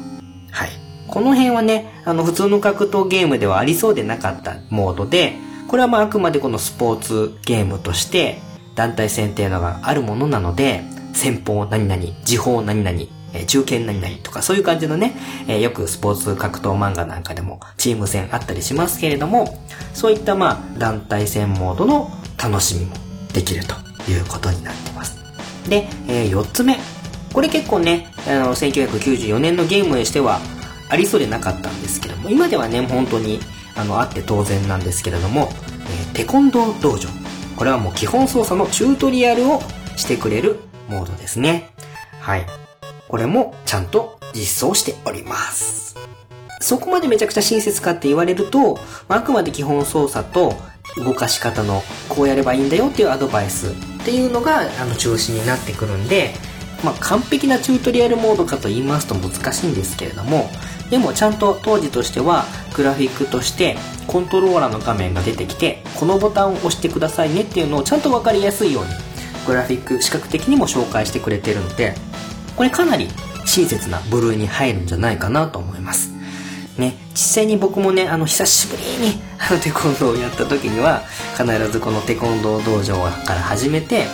[0.52, 0.70] はい。
[1.10, 5.34] この辺はねあの普通の格闘ゲームではありそうでなかったモードで
[5.68, 8.40] これはまああくまでこのスポーツゲームとして
[8.76, 15.16] 団体戦っていうのがあるものなので先方何々時報何々え中堅何々とかそういう感じのね、
[15.48, 19.60] えよくスポーツ格闘漫画なんかでもチーム戦あったりしますけれども、
[19.94, 22.12] そういったまあ団体戦モードの
[22.42, 22.96] 楽しみも
[23.34, 23.76] できると
[24.12, 25.18] いうことになってます。
[25.70, 26.78] で、えー、4つ目。
[27.34, 30.40] これ結構ね、あの、1994年のゲームにしては
[30.90, 33.40] ありそうでなかったんですけども、今ではね、本当に
[33.80, 35.50] あの、あって当然なんですけれども、
[36.12, 37.08] え、テコンドー道場。
[37.56, 39.62] これはもう基本操作のチュートリアルを
[39.96, 41.72] してくれるモードですね。
[42.20, 42.69] はい。
[43.10, 45.98] これもちゃんと実装しております。
[46.62, 50.54] そこまでめちゃくちゃ親切かって言われると、あ、あくまで基本操作と
[50.98, 53.72] 動かし方のこうやればいいんだよっていうアドバイスっ
[54.06, 56.34] ていうのがあの中心になってくるんで、
[56.84, 60.50] まあ、完璧なチュートリアルモードかと言いますと難しいんですけれども
[60.90, 62.46] でもちゃんと当時としては
[62.76, 63.76] グラフィックとして
[64.08, 68.92] コントローラーの画面が出てきてこのボタンを押してくださいねっていうのをちゃんと分かりやすいように
[69.46, 71.96] グラフィック視覚的にも紹介してくれてるので
[72.60, 73.08] これかなり
[73.46, 76.12] 親切な部類に入るんじゃないかなと思います。
[76.78, 81.04] ね、実際に僕もね、あの、久しぶりに、 あの、テコンドーをやった時には、
[81.38, 84.08] 必ずこのテコンドー道場から始めて、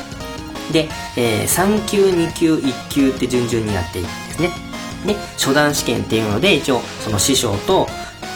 [0.72, 4.52] で、えー、3級、2級、1級って順々にやっていくんですね。
[5.08, 7.90] で、初段試験っていうので、一応、その師匠と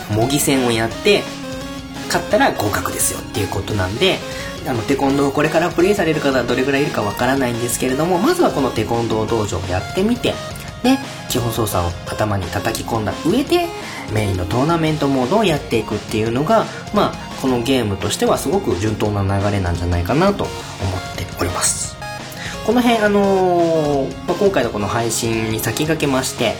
[0.09, 1.21] 模擬戦をやって、
[2.07, 4.17] 勝ったら合格ですよっていうことなんで、
[4.69, 10.35] あのテコンドーこれからプレイされる方はどれぐらいいるかわからないんですけれどもまずはこのテコンドー道場をやってみて
[10.83, 13.65] で基本操作を頭に叩き込んだ上で
[14.13, 20.53] メインのトーナメントモードをやっていくっていうのがまあこのゲームとしてはすごく順当な流れなんじゃないかなと思っ
[21.17, 21.97] ております。
[22.65, 26.53] この辺あのー、まあ、今回のこの配信に先駆けまして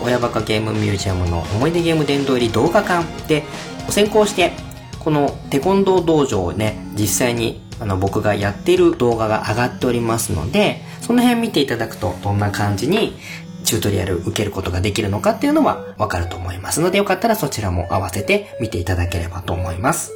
[0.00, 3.42] 親バカゲームミュージアムの思い出ゲーム殿堂入り動画館で
[3.88, 4.52] 先行して
[5.00, 13.14] このテコンドー道場をね、実際にあの僕がやっている動画が上がっておりますので、その辺見ていただくとどんな感じに
[13.64, 20.12] チュートリアル受けることができるのかっていうのはわかると思いますので、よかったらそちらも合わせて見ていただければと思います。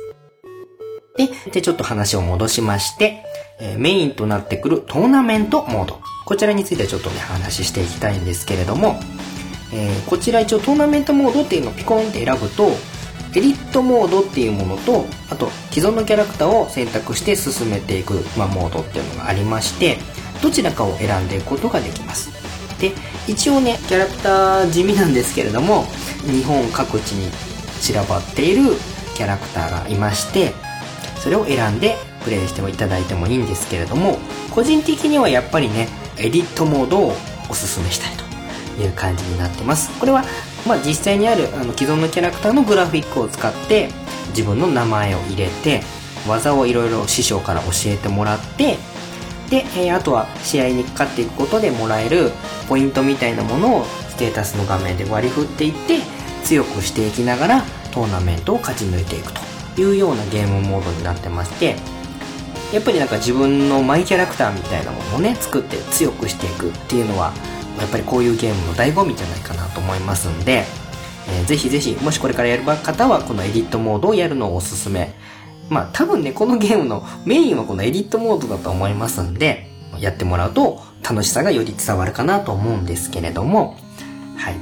[1.17, 3.25] で、で、ちょっと話を戻しまして、
[3.61, 6.01] え、メインとなってくるトーナメントモード。
[6.25, 9.01] こちらについてちょっとね、話していきたいんですけれども、
[9.73, 12.71] えー、こちら一応トーナメントモードっていうのをピコンって選ぶと、
[13.31, 19.99] エディットモードっていうものとあと既存のキャラクターを選択して進めていく、まあ、モードっていうのがありまして
[20.43, 22.31] どちらかを選んでいくことができます。
[22.81, 22.93] で
[23.29, 25.85] 一応ねキャラクター地味なんですけれども
[26.25, 27.31] 日本各地に
[27.81, 28.73] 散らばっている
[29.15, 30.53] キャラクターがいまして
[31.17, 34.19] それを選んでプレイしていただいてもいいんですけれども
[34.51, 35.89] 個人的にはやっぱりね
[36.19, 37.13] エディットモードを
[37.51, 39.91] おすすめしたいという感じになってます。
[39.99, 40.25] これは
[40.67, 43.89] まあ、実際にあるあの既存のキャラクターのグラフィックを使って
[44.29, 45.83] 自分の名前を入れて
[46.29, 48.77] 技をいろいろ師匠から教えてもらって
[49.49, 52.31] で、えー、あとは試合に勝っていくことでもらえる
[52.69, 55.99] ポイントみたいなものをステータスの画面で割り振っていって
[56.45, 59.41] 強くしていきながらトーナメントを勝ち抜いていくと
[59.81, 61.77] いうようなゲームモードになってまして
[62.73, 67.33] やっぱりなんか自分のマイキャラクターみたいなものをね作って強くしていくっていうのは
[67.81, 70.65] やっぱりこういうゲームの醍醐味じゃないかなと思いますんで、
[71.29, 75.15] えー、ぜひぜひもしこれからやる方はこのエディットモードをやるのをおすすめ。
[75.69, 83.77] まあ多分ねこのゲームのメインはこのエディットモードだと思いますんでやってもらうと楽しさがより伝わるかなと思うんですけれども。
[84.37, 84.57] はい。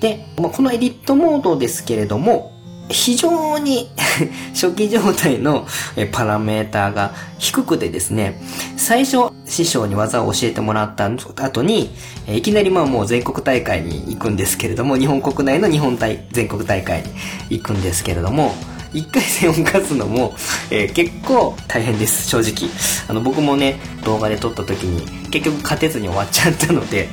[0.00, 2.53] で、まあ、このエディットモードですけれども
[2.88, 3.90] 非常に
[4.52, 5.66] 初期状態の
[6.12, 8.40] パラメーターが低くてですね、
[8.76, 11.90] 最初師匠に技を教えてもらった後に、
[12.28, 17.08] いきなりまあもう全国大会に行くんですけれども、日本国内の日本大全国大会に
[17.50, 18.54] 行くんですけれども、
[18.92, 20.34] 1回戦を勝つのも、
[20.70, 22.70] えー、結構大変です、正直。
[23.08, 27.08] あの、僕もね、動画で撮った時に結局勝てずに終わっちゃったので、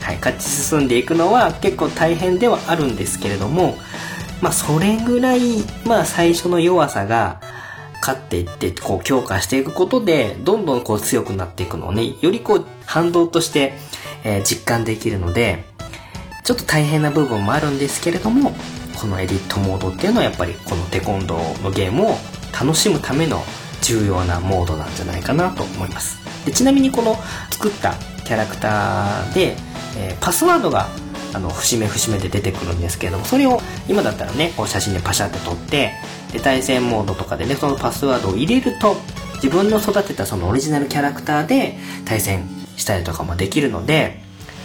[0.00, 3.76] はい、勝ち進んでいくのは結構大変ではあるんですけれども、
[4.40, 5.40] まあそれぐらい、
[5.84, 7.40] まあ最初の弱さが、
[8.00, 13.72] 勝っていって、こう強化していくことで、どんどんこう強くなっていくのをね、よりこう反動として、
[14.24, 15.64] えー、実感できるので、
[16.44, 18.52] ちょっと大変な部分もあるんですけれども、
[18.98, 22.16] このエディットモードっていうのはやっぱりこのテコンドーのゲームを
[22.58, 23.42] 楽しむための
[23.80, 26.18] 重要なモードなんじゃないかなと思います。
[26.44, 27.16] でちなみにこの
[27.50, 29.56] 作ったキャラクターで、
[29.96, 30.88] えー、パスワードが
[31.34, 35.92] あの節目節目で出てくるんですけれどもそれを今だったらねこう写真でパシャって撮って
[36.32, 38.96] で対戦モードとかでねそのパスワードを入れると
[39.34, 44.20] 自分の育てたそのオリジナルキャラクターで対戦したりとかもできるので、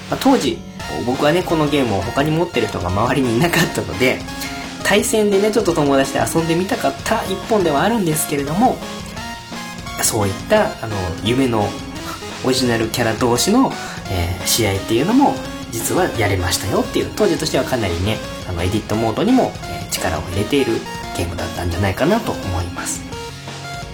[0.10, 0.58] まあ、当時
[1.06, 4.20] 僕はねこのゲームを他に持ってる人が周りにいなかったので
[4.84, 8.76] 対戦でねちょっと友達で遊んでみたかった一本ではあるんですけれども
[10.02, 11.68] そういったあの夢の
[12.46, 13.72] オリジナルキャラ同士の、
[14.12, 15.34] えー、試合っていうのも
[15.74, 20.74] 実はやれましたよっていう当時としてはかなりねあのエディットモードにも、え、力を入れている
[21.18, 23.02] ゲームだったんじゃないかなと思います。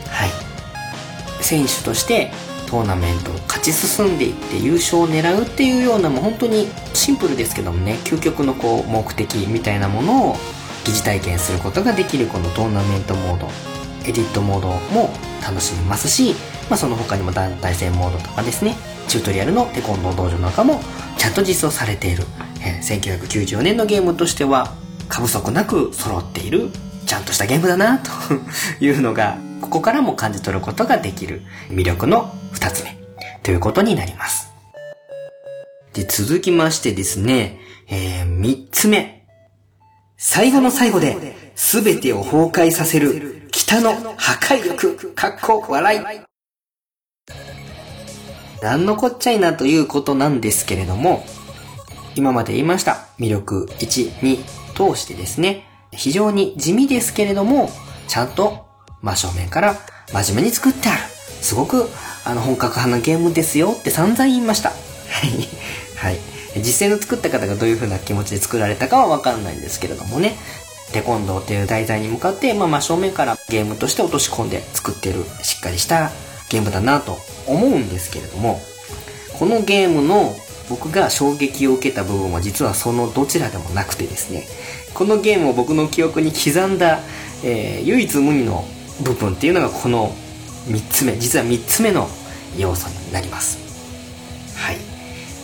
[0.10, 1.44] はい。
[1.44, 2.32] 選手として
[2.68, 10.36] トーナメントを勝ち進んでいって優勝を狙うっていうようなもう本当にシンプルですけどもね究極のこう目的みたいなものを
[10.86, 13.48] 疑似体験することができるこのトーナメントモード
[14.08, 15.10] エディットモードも
[15.42, 16.36] 楽しめますし、
[16.70, 18.76] まあ、その他にも団体戦モードとかですね
[19.08, 20.80] チュートリアルのテコンドー道場なんかも
[21.20, 22.24] ちゃんと実装されている、
[22.66, 24.74] えー、1994年のゲームとしては
[25.10, 26.70] 過不足なく揃っている
[27.06, 28.10] ちゃんとしたゲームだなと
[28.80, 32.98] いうのがここからも感じ取ることができる魅力の2つ目
[33.44, 34.50] ということになります。
[35.94, 39.26] で、続きましてですね、えー、3つ目。
[40.18, 46.29] 最後の最後で全てを崩壊させる北の破壊力、かっこ笑い。
[48.62, 51.26] なんのこっちゃいなということなんですけれども、
[52.16, 57.70] 今まで言いました魅力1、2通してですね、非常に地味ですけれども、
[58.08, 58.66] ちゃんと
[59.02, 59.76] 真正面から
[60.12, 61.02] 真面目に作ってある。
[61.42, 61.90] すごく
[62.26, 64.70] あの本格派なゲームですよって散々言いました。
[64.70, 65.48] はい。
[65.96, 66.20] はい。
[66.58, 70.36] 実際の作った方がどういう風な気持ちで作られたかはわかんないんですけれどもね。
[70.92, 76.12] テコンドーっていう題材に向かって、まあ、真正面からゲームとして落とし込んで作ってるしっかりした
[76.50, 78.60] ゲームだなと思うんですけれども、
[79.38, 80.36] このゲームの
[80.70, 84.48] 僕が衝撃を受けた部分は実はそのどちらでもなくてですね、
[84.94, 87.00] このゲームを僕の記憶に刻んだ、
[87.44, 88.66] えー、唯一無二の
[89.02, 90.14] 部分っていうのがこの
[90.68, 92.08] 3つ目、実は3つ目の
[92.58, 93.58] 要素になります。
[94.56, 94.78] はい。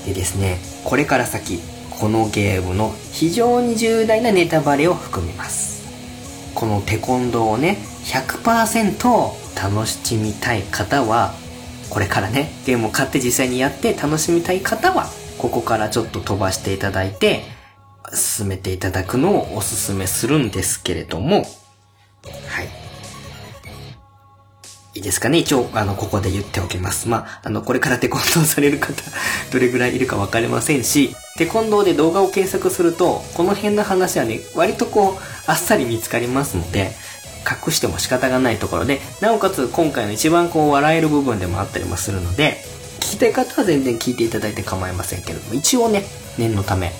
[0.05, 5.85] でですね、これから先、このゲームの非常に重大なネタバレを含みます。
[6.53, 11.33] このテコンドーをね、100%楽しみたい方は
[11.89, 15.05] これからねゲームを買って実際にやって楽しみたい方は
[15.37, 17.43] ここからちょっと飛ばしていただいて
[18.13, 21.45] 進めていただくのをおすすめするんですけれども。
[22.47, 22.85] はい。
[24.95, 25.39] いいですかね？
[25.39, 27.09] 一応、あの、ここで言っておきます。
[27.09, 28.93] まあ、あの、これからテコンドーされる方、
[29.51, 36.95] どれぐらいいるかわかりませんし、テコンドーで動画を検索すると、この辺の話はね、割とこう、あっさり見つかりますので、
[37.45, 42.57] 隠しても仕方がないところで、なおかつ今回の一番こう笑える部分でもあったりもするので、
[42.99, 46.03] 聞きたい方は全然聞いていただいて構いませんけれども、一応ね、
[46.37, 46.91] 念のため、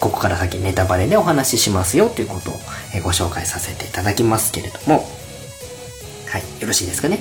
[0.00, 2.54] ここから先ネタバレでお話ししますよということを
[3.04, 5.06] ご紹介させていただきますけれども、
[6.26, 7.18] はい、よろしいですかね？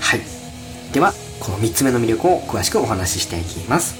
[0.00, 0.20] はい。
[0.92, 3.94] では、この3つ目の魅力を詳しくお話ししていきます。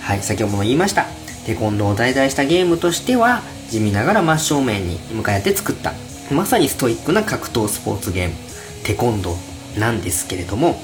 [0.00, 1.19] はい、先ほども言いました。
[1.46, 5.92] テコンドーを題材したゲームとしては地味ながら真正面に向かって作った
[6.32, 8.34] まさにストイックな格闘スポーツゲーム
[8.84, 10.80] テコンドーなんですけれども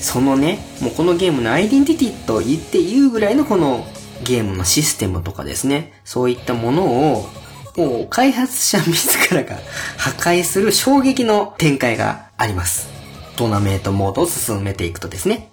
[0.00, 3.84] そのね、もうこのゲームのアイデンティティと言っていいぐらいのこの
[4.24, 7.28] ゲームのシステムとかですね、そういったものを、
[7.76, 9.56] もう開発者自らが
[9.96, 12.88] 破壊する衝撃の展開があります。
[13.36, 15.50] トーナメントモードを進めていくとですね。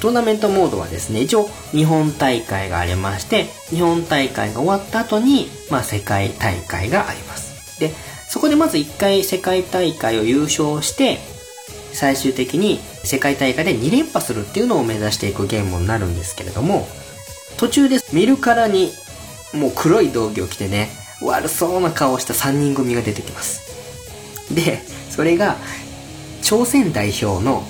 [0.00, 7.78] トーナメントモードはですね、一応日本大会がありまして、日本大会が終わった後に、まあ世界大会があります。
[7.78, 7.92] で、
[8.26, 11.18] そこでまず一回世界大会を優勝して、
[11.92, 16.88] 最終的に世界大会で2連覇するっていうのを目指していくゲームになるんですけれども、
[17.58, 18.92] 途中で見るからに
[19.52, 20.88] もう黒い道着を着てね、
[21.20, 24.54] 悪そうな顔をした3人組が出てきます。
[24.54, 24.80] で、
[25.10, 25.56] それが
[26.40, 27.64] 朝鮮代表の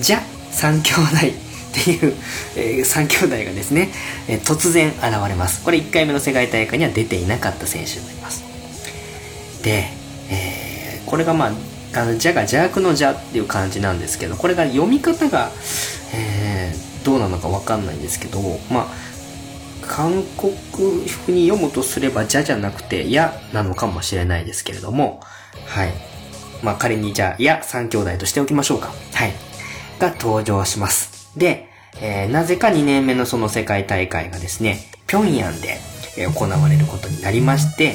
[0.00, 0.20] ジャ
[0.50, 0.92] 三兄
[1.30, 1.45] 弟
[1.80, 2.14] っていう、
[2.56, 3.90] えー、3兄弟がですね、
[4.28, 5.62] えー、突然現れます。
[5.62, 9.62] これ1回目の世界大会には出ていなかった選手になります。
[9.62, 9.84] で、
[10.30, 11.52] えー、これがまあ、
[11.94, 15.50] あの、ジャが邪悪の邪っていう感じなんですけど、これが読み方が、
[16.14, 18.86] えー、どうなのかわかんないんですけど、まあ、
[19.86, 20.54] 韓国
[21.06, 25.20] 風に読むとすれば、じゃじゃなくて、やなのかもしれないですけれども、
[25.66, 25.92] はい。
[26.62, 28.92] まあ、仮にじゃあ、や三兄弟としておきましょうか。
[29.14, 29.32] はい。
[29.98, 31.30] が登場します。
[31.36, 31.65] で、
[32.00, 34.78] えー、なぜか2年目のその世界大会がですね、
[35.08, 35.78] 平壌で、
[36.16, 37.94] え、行われることになりまして、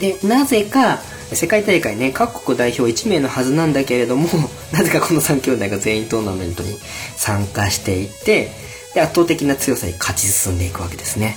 [0.00, 1.00] で、なぜか、
[1.32, 4.28] 世界大会ね、各国代表1名のはずなんだけれども、
[4.72, 6.78] なぜかこの3兄弟が全員トーナメントに
[7.16, 8.52] 参加していて、
[8.94, 11.36] で、圧倒的な強さに勝ち進んでいくわけですね。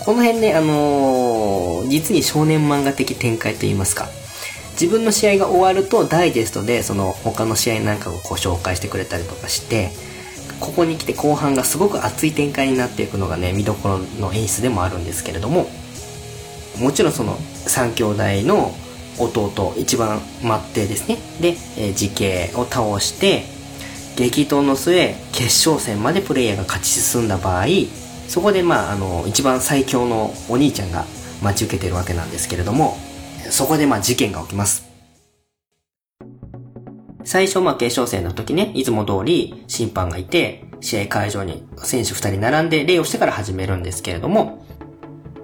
[0.00, 4.08] この辺ね、あのー、実に少年漫画的展開といいますか、
[4.72, 9.90] 自分の試合が終わるとダイジェストでその他の試合なんかをこう紹介してくれたりとかして、
[10.60, 15.68] ここに来て後半がすごく熱い展開になっていくのがね、見どころの演出でもあるんですけれども、
[16.78, 18.04] もちろんその3兄
[18.42, 18.72] 弟の
[19.18, 21.16] 弟、一番末帝ですね。
[21.40, 23.44] で、えー、時系を倒して、
[24.16, 27.66] 激闘の末、決勝戦までプレイヤーが勝ち進んだ場合、
[28.28, 31.04] そこでまあ、あの、一番最強のお兄ちゃんが
[31.42, 32.96] 待ち受けてるわけなんですけれども、
[33.50, 34.87] そこでまあ事件が起きます。
[37.28, 44.64] 最初まあ決勝戦の時ね、いつも通り審判がいて、試合会場に選手二人並んで礼をしてから始めるんですけれども、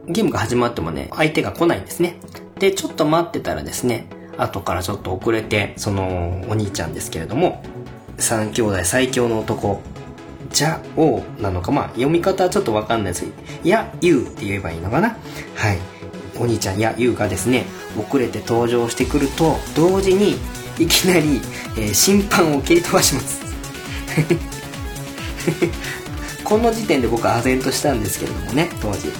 [0.09, 2.17] ゲームが始まってもね、相手が来ないんですね。
[2.59, 4.07] で、ちょっと待ってたらですね、
[4.39, 7.63] 後からちょっと遅れて、そのお兄ちゃんですけれども、
[8.17, 9.83] 三兄弟最強の男、
[10.51, 13.27] じゃおなのか、まあ読み方はちょっとわかんないです
[13.63, 15.19] いや、ゆうって言えばいいのかな
[15.55, 15.79] はい。
[16.41, 17.67] お兄ちゃんやゆうがですね、
[17.99, 20.37] 遅れて登場してくると、同時に
[20.79, 21.41] いきなり、
[21.77, 23.43] えー、審判を蹴り飛ばします。
[26.45, 29.11] この時点で僕は唖然としたんですけれどもね、当時。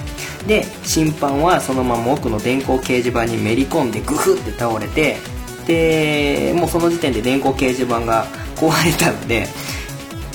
[0.47, 5.17] で、審判はそのまま奥の電光掲示板にめり込んでグフって倒れて、
[5.65, 9.47] で、もうその時点で電光掲示板が壊れたので、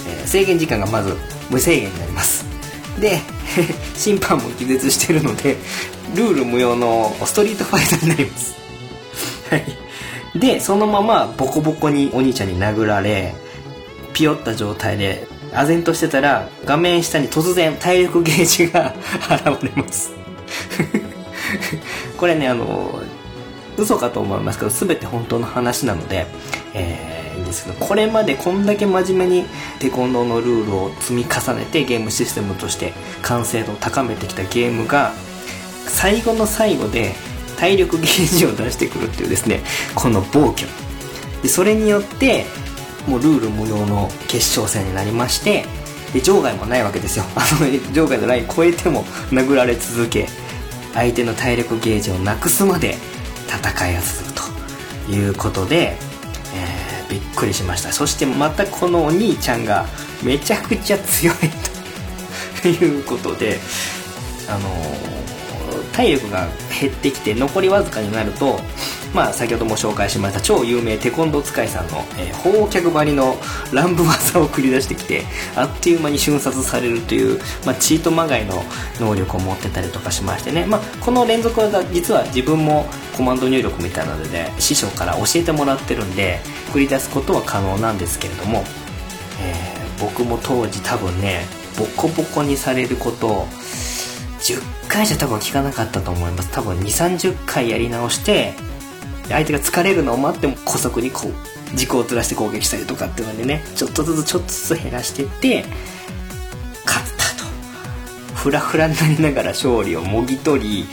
[0.09, 1.16] えー、制限時間がまず
[1.49, 2.45] 無制限になります。
[2.99, 3.21] で、
[3.95, 5.57] 審判も気絶してるので、
[6.14, 8.55] ルール無用のストリートファイターになります。
[9.49, 9.89] はい。
[10.35, 13.35] で、そのままボコボコにお兄ちゃんに殴られ、
[14.12, 18.95] ピヨった状態で、唖然としてたら、画面下に突然体力ゲージが
[19.31, 20.12] 現れます。
[22.16, 23.01] これね、あの、
[23.76, 26.26] 嘘かと思いますけど、全て本当の話なので、
[26.74, 29.47] えー、ですけど、これまでこんだけ真面目に
[29.81, 35.12] テコンドーのルールを積み重ねてゲームシステムとして完成度を高めてきたゲームが、
[35.87, 37.14] 最後の最後で
[37.61, 39.61] 体力ゲージを出してくるっていうですね
[39.94, 40.66] この暴挙。
[41.42, 42.46] でそれによって
[43.06, 45.66] もうルール無用の決勝戦になりまして
[46.14, 47.24] で場外もないわけですよ。
[47.36, 50.26] あの場外のライン超えても殴られ続け
[50.94, 52.96] 相手の体力ゲージをなくすまで
[53.46, 54.50] 戦いが続く
[55.06, 55.98] ということで、
[56.54, 57.92] えー、びっくりしました。
[57.92, 59.86] そしてまたこのお兄ちゃんが
[60.22, 61.36] めちゃくちゃ強い
[62.62, 63.61] ということで
[64.48, 65.20] あのー
[66.01, 66.48] 体力が
[66.80, 68.59] 減ってきて残りわずかになると、
[69.14, 73.36] まあ、先ほども紹介しました超有名テコンドー使いさんの、えー、砲脚張りの
[73.72, 75.24] 乱舞技を繰り出してきて
[75.57, 78.62] あっという間に瞬殺されるという、まあ、チートまがいの
[78.98, 86.40] 能力を持ってたりとかしましてね、まあ、この連続技実は自分もコマンド入力みたいなので、ね、師匠から教えてもらってるんで
[86.72, 88.64] 繰り出すことは可能なんですけれども、
[89.42, 91.44] えー、僕も当時多分ね
[91.78, 93.46] ボコボコにされること
[94.43, 96.51] 10回じゃ多分効かなかったと思います。
[96.51, 98.55] 多分2 3 0回やり直して
[99.28, 105.64] 相手が疲れるのを待っても古速にこう軸をずらして攻撃したりとかっていうのでねちょっとずつちょっとずつ減らしてって
[106.84, 107.49] 勝ったと。
[108.34, 110.86] フラフラになりながら勝利をもぎ取り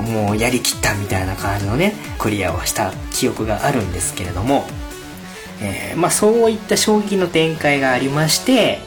[0.00, 4.64] もうやりきったみたいな感じのねクリアをした記憶があるんですけれども
[5.62, 8.80] えー、まあそういった衝撃の展開がありまして、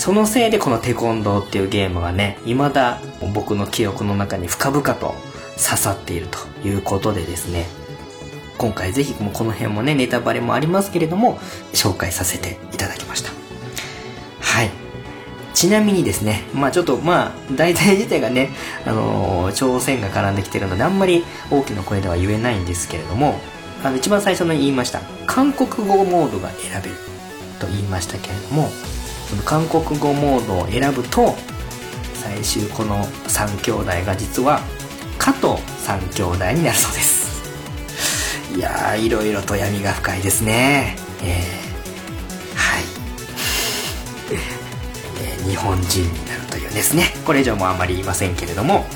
[0.00, 3.02] そのせいでこのテコンドーっていうゲームがね、未だ
[3.34, 5.14] 僕の記憶の中に深々と
[5.56, 7.66] 刺さっているということでですね、
[8.56, 11.36] 今回ぜひこの辺もね、ネタバレもありますけれども、
[11.74, 13.30] 紹介させていただきました。
[14.40, 14.70] はい。
[15.52, 18.48] ちなみにですね、まあちょっとまあ、題材自体がね、
[18.86, 23.38] あのー、朝鮮が絡んできてるので、あんまり大きな声では言えないんですけれども、
[23.84, 26.96] あの、一番最初の言いました、韓国語モードが選べる
[27.58, 28.70] と言いましたけれども、
[29.30, 31.36] その韓国語モードを選ぶと、
[32.14, 34.60] 最終この3兄弟が実は、
[35.18, 35.48] 加藤
[35.86, 37.30] 3兄弟になるそうです。
[38.54, 40.96] いやー、いろいろと闇が深いですね。
[41.22, 42.84] えー、はい。
[45.48, 48.86] 日本人になるというですねこれ以上もあまり言いませんけれども、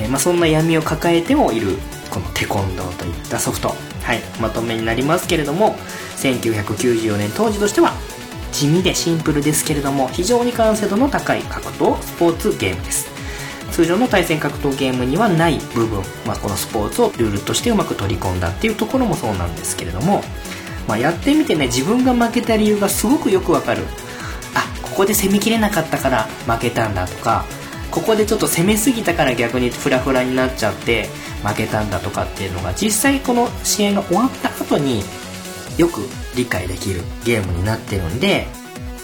[0.00, 1.76] えー、まあ、そんな闇を抱えてもいる
[2.10, 3.68] このテコンドーといったソフト
[4.02, 5.76] はいまとめになりますけれども
[6.16, 7.92] 1994年当時としては
[8.56, 13.06] 地味でシンプルですけれども非常に完成度の高い格闘スポーツゲームです。
[13.70, 20.22] 通常の対戦格闘ゲームにはない部分、まあ、このスポーツをルールとしてうまく取り込んだっていうところもそうなんですけれども、
[20.88, 23.82] まあ、やってみてね自分が負けた理由がすごくよくわかる。
[24.54, 27.44] あここで攻めきれなかったから負けたんだとか
[27.90, 31.10] ここでちょっと攻めすぎたから逆にフラフラになっちゃって
[31.44, 35.02] 負けたんだとかっていうのが実際この試合が終わった後に
[35.76, 36.00] よく
[36.36, 38.46] 理解できるゲームになってるんで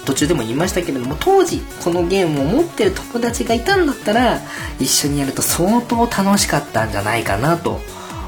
[0.04, 4.40] 途中でも言いましたけれども当時このゲームを持ってる友達がいたんだったら
[4.78, 7.80] 一緒にやると相当楽しかったんじゃないかなと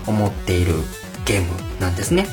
[0.06, 0.74] 思っている
[1.24, 2.26] ゲームなんですね。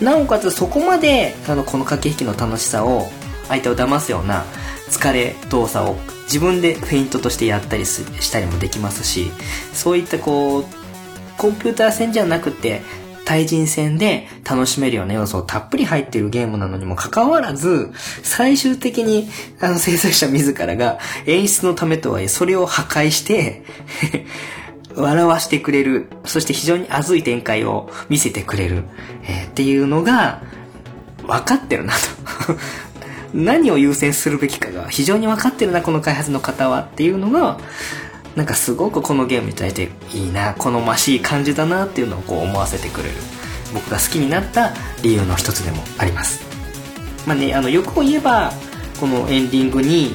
[0.00, 3.08] なおかつそこまであのこの駆け引きの楽しさを
[3.48, 4.44] 相手を騙すような
[4.90, 9.30] 疲れ動作を自分でフェイントとしてやったりしたりもできますし
[9.72, 10.64] そういったこう
[11.38, 12.82] コンピューター戦じゃなくて
[13.24, 17.90] 対人戦で楽しめるような要素をたっぷり入っているゲームなのにもかかわらず、
[18.22, 19.28] 最終的に
[19.60, 23.62] あの制作者自らが演出のためとはいえそれを破壊して
[24.94, 28.84] 笑わしてくれる、そして非常に熱い展開を見せてくれる、
[29.24, 30.42] えー、っていうのが
[31.26, 31.98] 分かってるなと。
[33.34, 36.80] 何を優先するべきかが非常に分かってるな、この開発の方は。
[36.80, 37.58] っていうのが、
[38.36, 43.14] なんかすごくこのゲームに対していいな、好ましい感じだなっていうのをこう思わせてくれる。
[43.74, 44.72] 僕が好きになった
[45.02, 46.42] 理由の一つでもあります。
[47.26, 48.52] まあね、あの、よく言えば、
[49.00, 50.14] このエンディングに、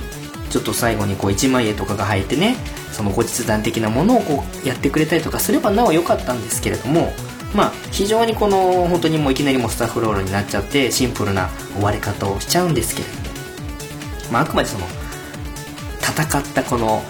[0.50, 2.56] ちょっと最後にこう1万円とかが入ってね、
[2.92, 7.12] その後日談的なものをこうやってくれたりとかすればなお良かったんですけれども、
[7.54, 13.20] まあ、非常にこの本当にもういきなりもスタッフロールになっちゃってシンプルな終わり方をしちゃうんですけれども、
[14.32, 14.86] まあ、あくまでその
[16.02, 17.04] 戦ったこの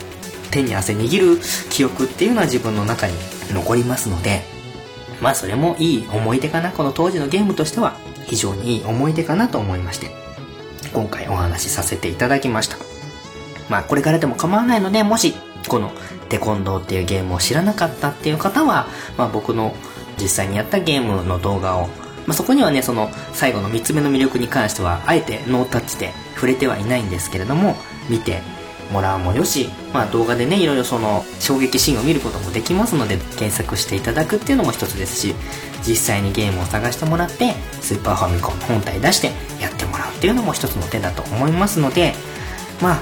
[0.51, 3.13] 手に汗握る記憶っていうのは自分の中に
[3.51, 4.41] 残りますので
[5.21, 10.11] まあそれもいい思い出かなこの当時のゲームとしては非常にいい思い出かなと思いまして
[10.93, 12.77] 今回お話しさせていただきました。
[13.69, 15.33] まあこれからでも構わないのでもし
[15.67, 15.91] この
[16.29, 18.87] テコンドーっていうゲームを知らなかったっていう方は、
[19.17, 19.75] まあ、僕の
[20.19, 21.87] 実際にやったゲームの動画を、ま
[22.29, 27.75] あ、そこにはねその最後の3つ目の魅力に関してはあえてノータッチで触れてはいないんですけれども
[28.09, 28.41] 見て
[28.91, 35.35] もらうもよし、まあ、動画でねいろいろその衝撃シーンを見ることもできますので検索していただくっていうのも一つですし
[35.87, 39.27] 実際にゲームを探してもらってスーパーファミコン本体出して
[39.61, 42.13] やってもらうっていうのも一つの手だと思いますので
[42.81, 43.01] まあ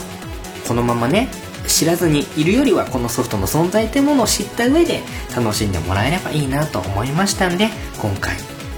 [0.67, 1.29] このままね
[1.67, 5.01] 知らずにいるよりはこのソフトの存在というものを知った上で
[5.35, 7.69] 楽しんでもらえればいいなと思いましたんで
[7.99, 8.35] 今回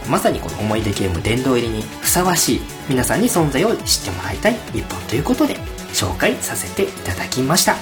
[0.09, 5.57] まさにこの思い出ゲーム殿堂入りにふさわしい皆さんに存在を知ってもらいたい一本ということで
[5.93, 7.75] 紹介させていただきました。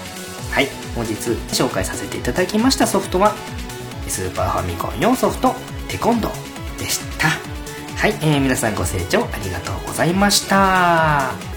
[0.52, 0.68] はい。
[0.96, 3.36] 本日紹介させていただきましたソフトは
[4.08, 5.54] スーパーファミコン用ソフト
[5.90, 6.30] テコンド
[6.80, 7.28] でした。
[7.28, 11.55] はい、えー、皆さんご清聴ありがとうございました。